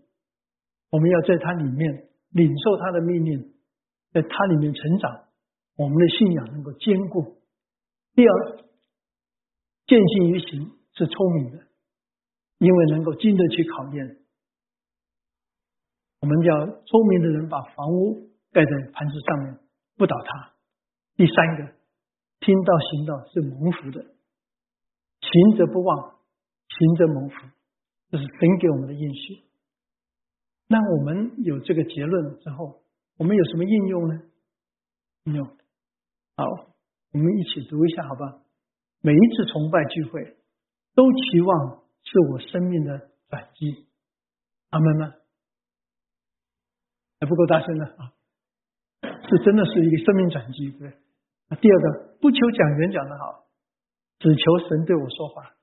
[0.90, 3.52] 我们要在它里面领受他的命令，
[4.12, 5.24] 在它里面成长，
[5.76, 7.42] 我们的信仰能够坚固。
[8.14, 8.56] 第二，
[9.86, 11.66] 见信于行是聪明的。
[12.60, 14.18] 因为能够经得起考验，
[16.20, 19.58] 我们叫聪明的人把房屋盖在磐石上面，
[19.96, 20.52] 不倒塌。
[21.16, 21.72] 第三个，
[22.40, 24.02] 听到行道是蒙福的，
[25.22, 26.19] 行则不忘，
[26.78, 27.34] 行则蒙福，
[28.10, 29.44] 这是神给我们的应许。
[30.66, 32.82] 那我们有这个结论之后，
[33.18, 34.22] 我们有什么应用呢？
[35.24, 35.46] 应用，
[36.36, 36.44] 好，
[37.12, 38.42] 我们一起读一下，好吧？
[39.00, 40.36] 每一次崇拜聚会，
[40.94, 41.80] 都期望。
[42.02, 43.86] 是我生命的转机，
[44.70, 45.14] 阿门吗？
[47.20, 48.14] 还不够大声呢啊！
[49.02, 51.58] 是真的是一个生命转机，对不对？
[51.60, 53.44] 第二个，不求讲员讲的好，
[54.18, 55.54] 只求神对我说话，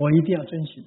[0.00, 0.82] 我一定要遵循。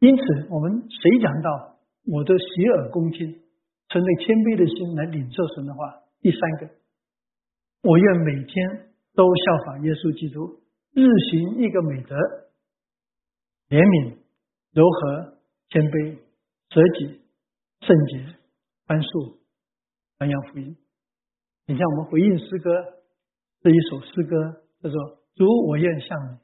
[0.00, 3.40] 因此，我们谁讲到，我都洗耳恭听，
[3.88, 6.02] 存着谦卑的心来领受神的话。
[6.20, 6.74] 第三个，
[7.82, 10.58] 我愿每天都效法耶稣基督，
[10.92, 12.16] 日行一个美德。
[13.68, 14.16] 怜悯、
[14.72, 16.18] 柔和、谦卑、
[16.70, 17.20] 舍己、
[17.86, 18.34] 圣洁、
[18.86, 19.36] 宽恕、
[20.16, 20.76] 传扬福音。
[21.66, 22.70] 你像我们回应诗歌
[23.60, 26.38] 这一首诗歌，叫做“主，我愿像你”。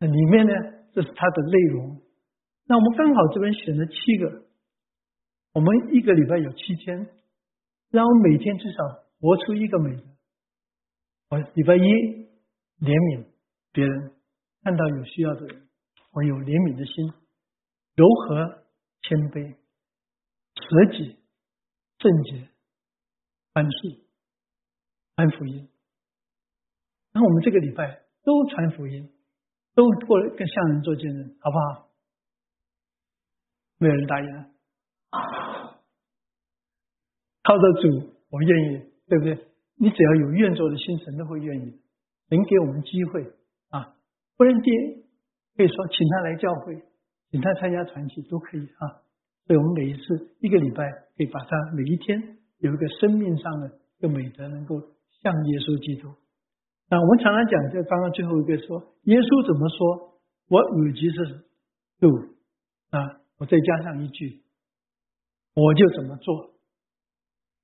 [0.00, 0.52] 那里面呢，
[0.92, 2.00] 这是它的内容。
[2.64, 4.44] 那我们刚好这边选了七个，
[5.52, 7.06] 我们一个礼拜有七天，
[7.90, 8.78] 让我们每天至少
[9.20, 10.02] 活出一个美。
[11.28, 12.26] 我礼拜一怜
[12.80, 13.26] 悯
[13.72, 14.12] 别人，
[14.62, 15.68] 看到有需要的人。
[16.12, 17.12] 我有怜悯的心，
[17.94, 18.64] 柔和、
[19.02, 19.54] 谦卑、
[20.56, 21.16] 舍己、
[21.98, 22.48] 正洁、
[23.52, 24.00] 安恕、
[25.14, 25.68] 安福音。
[27.12, 29.12] 那我们这个礼拜都传福音，
[29.74, 31.88] 都过来跟向人做见证，好不好？
[33.78, 34.46] 没有人答应啊？
[37.42, 39.46] 靠着主，我愿意，对不对？
[39.76, 41.80] 你只要有愿做的心，神都会愿意，
[42.28, 43.32] 能给我们机会
[43.70, 43.96] 啊！
[44.36, 44.70] 不然第。
[45.56, 46.82] 可以说，请他来教会，
[47.30, 49.02] 请他参加团体都可以啊。
[49.46, 54.80] 所以我们每一次一个礼拜，可以把他每一天有一个生命上的一个美德，能够
[55.22, 56.14] 向耶稣基督。
[56.90, 60.18] 那我们常常讲，就刚刚最后一个说，耶稣怎么说？
[60.48, 61.46] 我耳即是
[62.00, 62.10] do
[62.90, 64.42] 啊，我再加上一句，
[65.54, 66.50] 我就怎么做。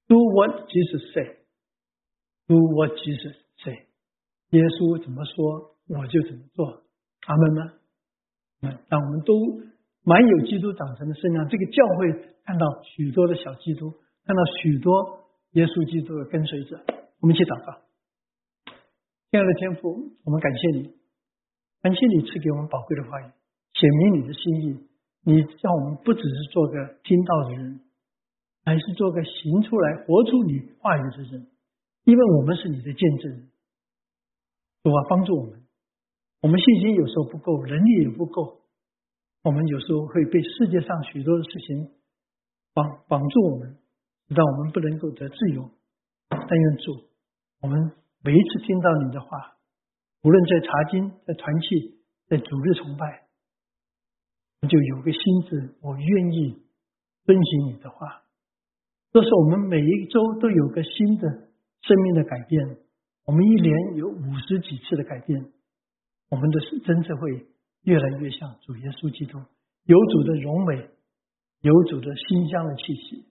[0.07, 3.91] Do what Jesus say，Do what Jesus say。
[4.51, 6.85] 耶稣怎么说，我就怎么做。
[7.27, 7.73] 阿门吗？
[8.63, 9.35] 嗯，让我们都
[10.05, 11.49] 满有基督长成的身量。
[11.49, 12.13] 这个教会
[12.45, 13.91] 看到许多的小基督，
[14.25, 15.27] 看到许多
[15.59, 16.79] 耶稣基督的跟随者。
[17.19, 17.83] 我们一起祷告，
[19.37, 20.95] 亲爱的天父，我们感谢你，
[21.83, 23.31] 感谢你赐给我们宝贵的话语，
[23.75, 24.81] 显明你的心意。
[25.25, 27.81] 你让我们不只是做个听到的人，
[28.65, 31.49] 而是做个行出来、活出你话语的人。
[32.05, 33.49] 因为我们是你的见证，
[34.83, 35.67] 主啊，帮助我们。
[36.41, 38.63] 我们信心有时候不够，能力也不够，
[39.43, 41.91] 我们有时候会被世界上许多的事情
[42.73, 43.77] 绑绑住我们，
[44.29, 45.69] 让我们不能够得自由。
[46.31, 47.05] 但愿主，
[47.61, 47.93] 我们
[48.27, 49.57] 每一次听到你的话，
[50.25, 53.23] 无论在查经、在团契、在主日崇拜，
[54.69, 56.61] 就有个心智，我愿意
[57.25, 58.25] 遵循你的话。
[59.13, 61.29] 这是我们每一周都有个新的
[61.83, 62.79] 生命的改变。
[63.27, 65.53] 我们一年有五十几次的改变。
[66.29, 67.47] 我们的是真正会
[67.83, 69.39] 越来越像主耶稣基督，
[69.85, 70.91] 有主的荣美，
[71.61, 73.25] 有主的馨香的气息。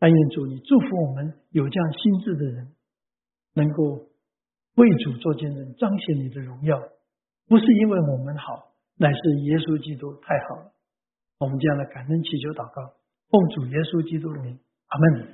[0.00, 2.72] 但愿主你祝福我们有这样心智的人，
[3.54, 4.08] 能够
[4.76, 6.78] 为主做见证，彰显你的荣耀。
[7.48, 10.72] 不是因为我们好，乃是耶稣基督太好了。
[11.38, 12.94] 我们这样的感恩祈求祷告，
[13.28, 14.58] 奉主耶稣基督的名，
[14.88, 15.28] 阿门。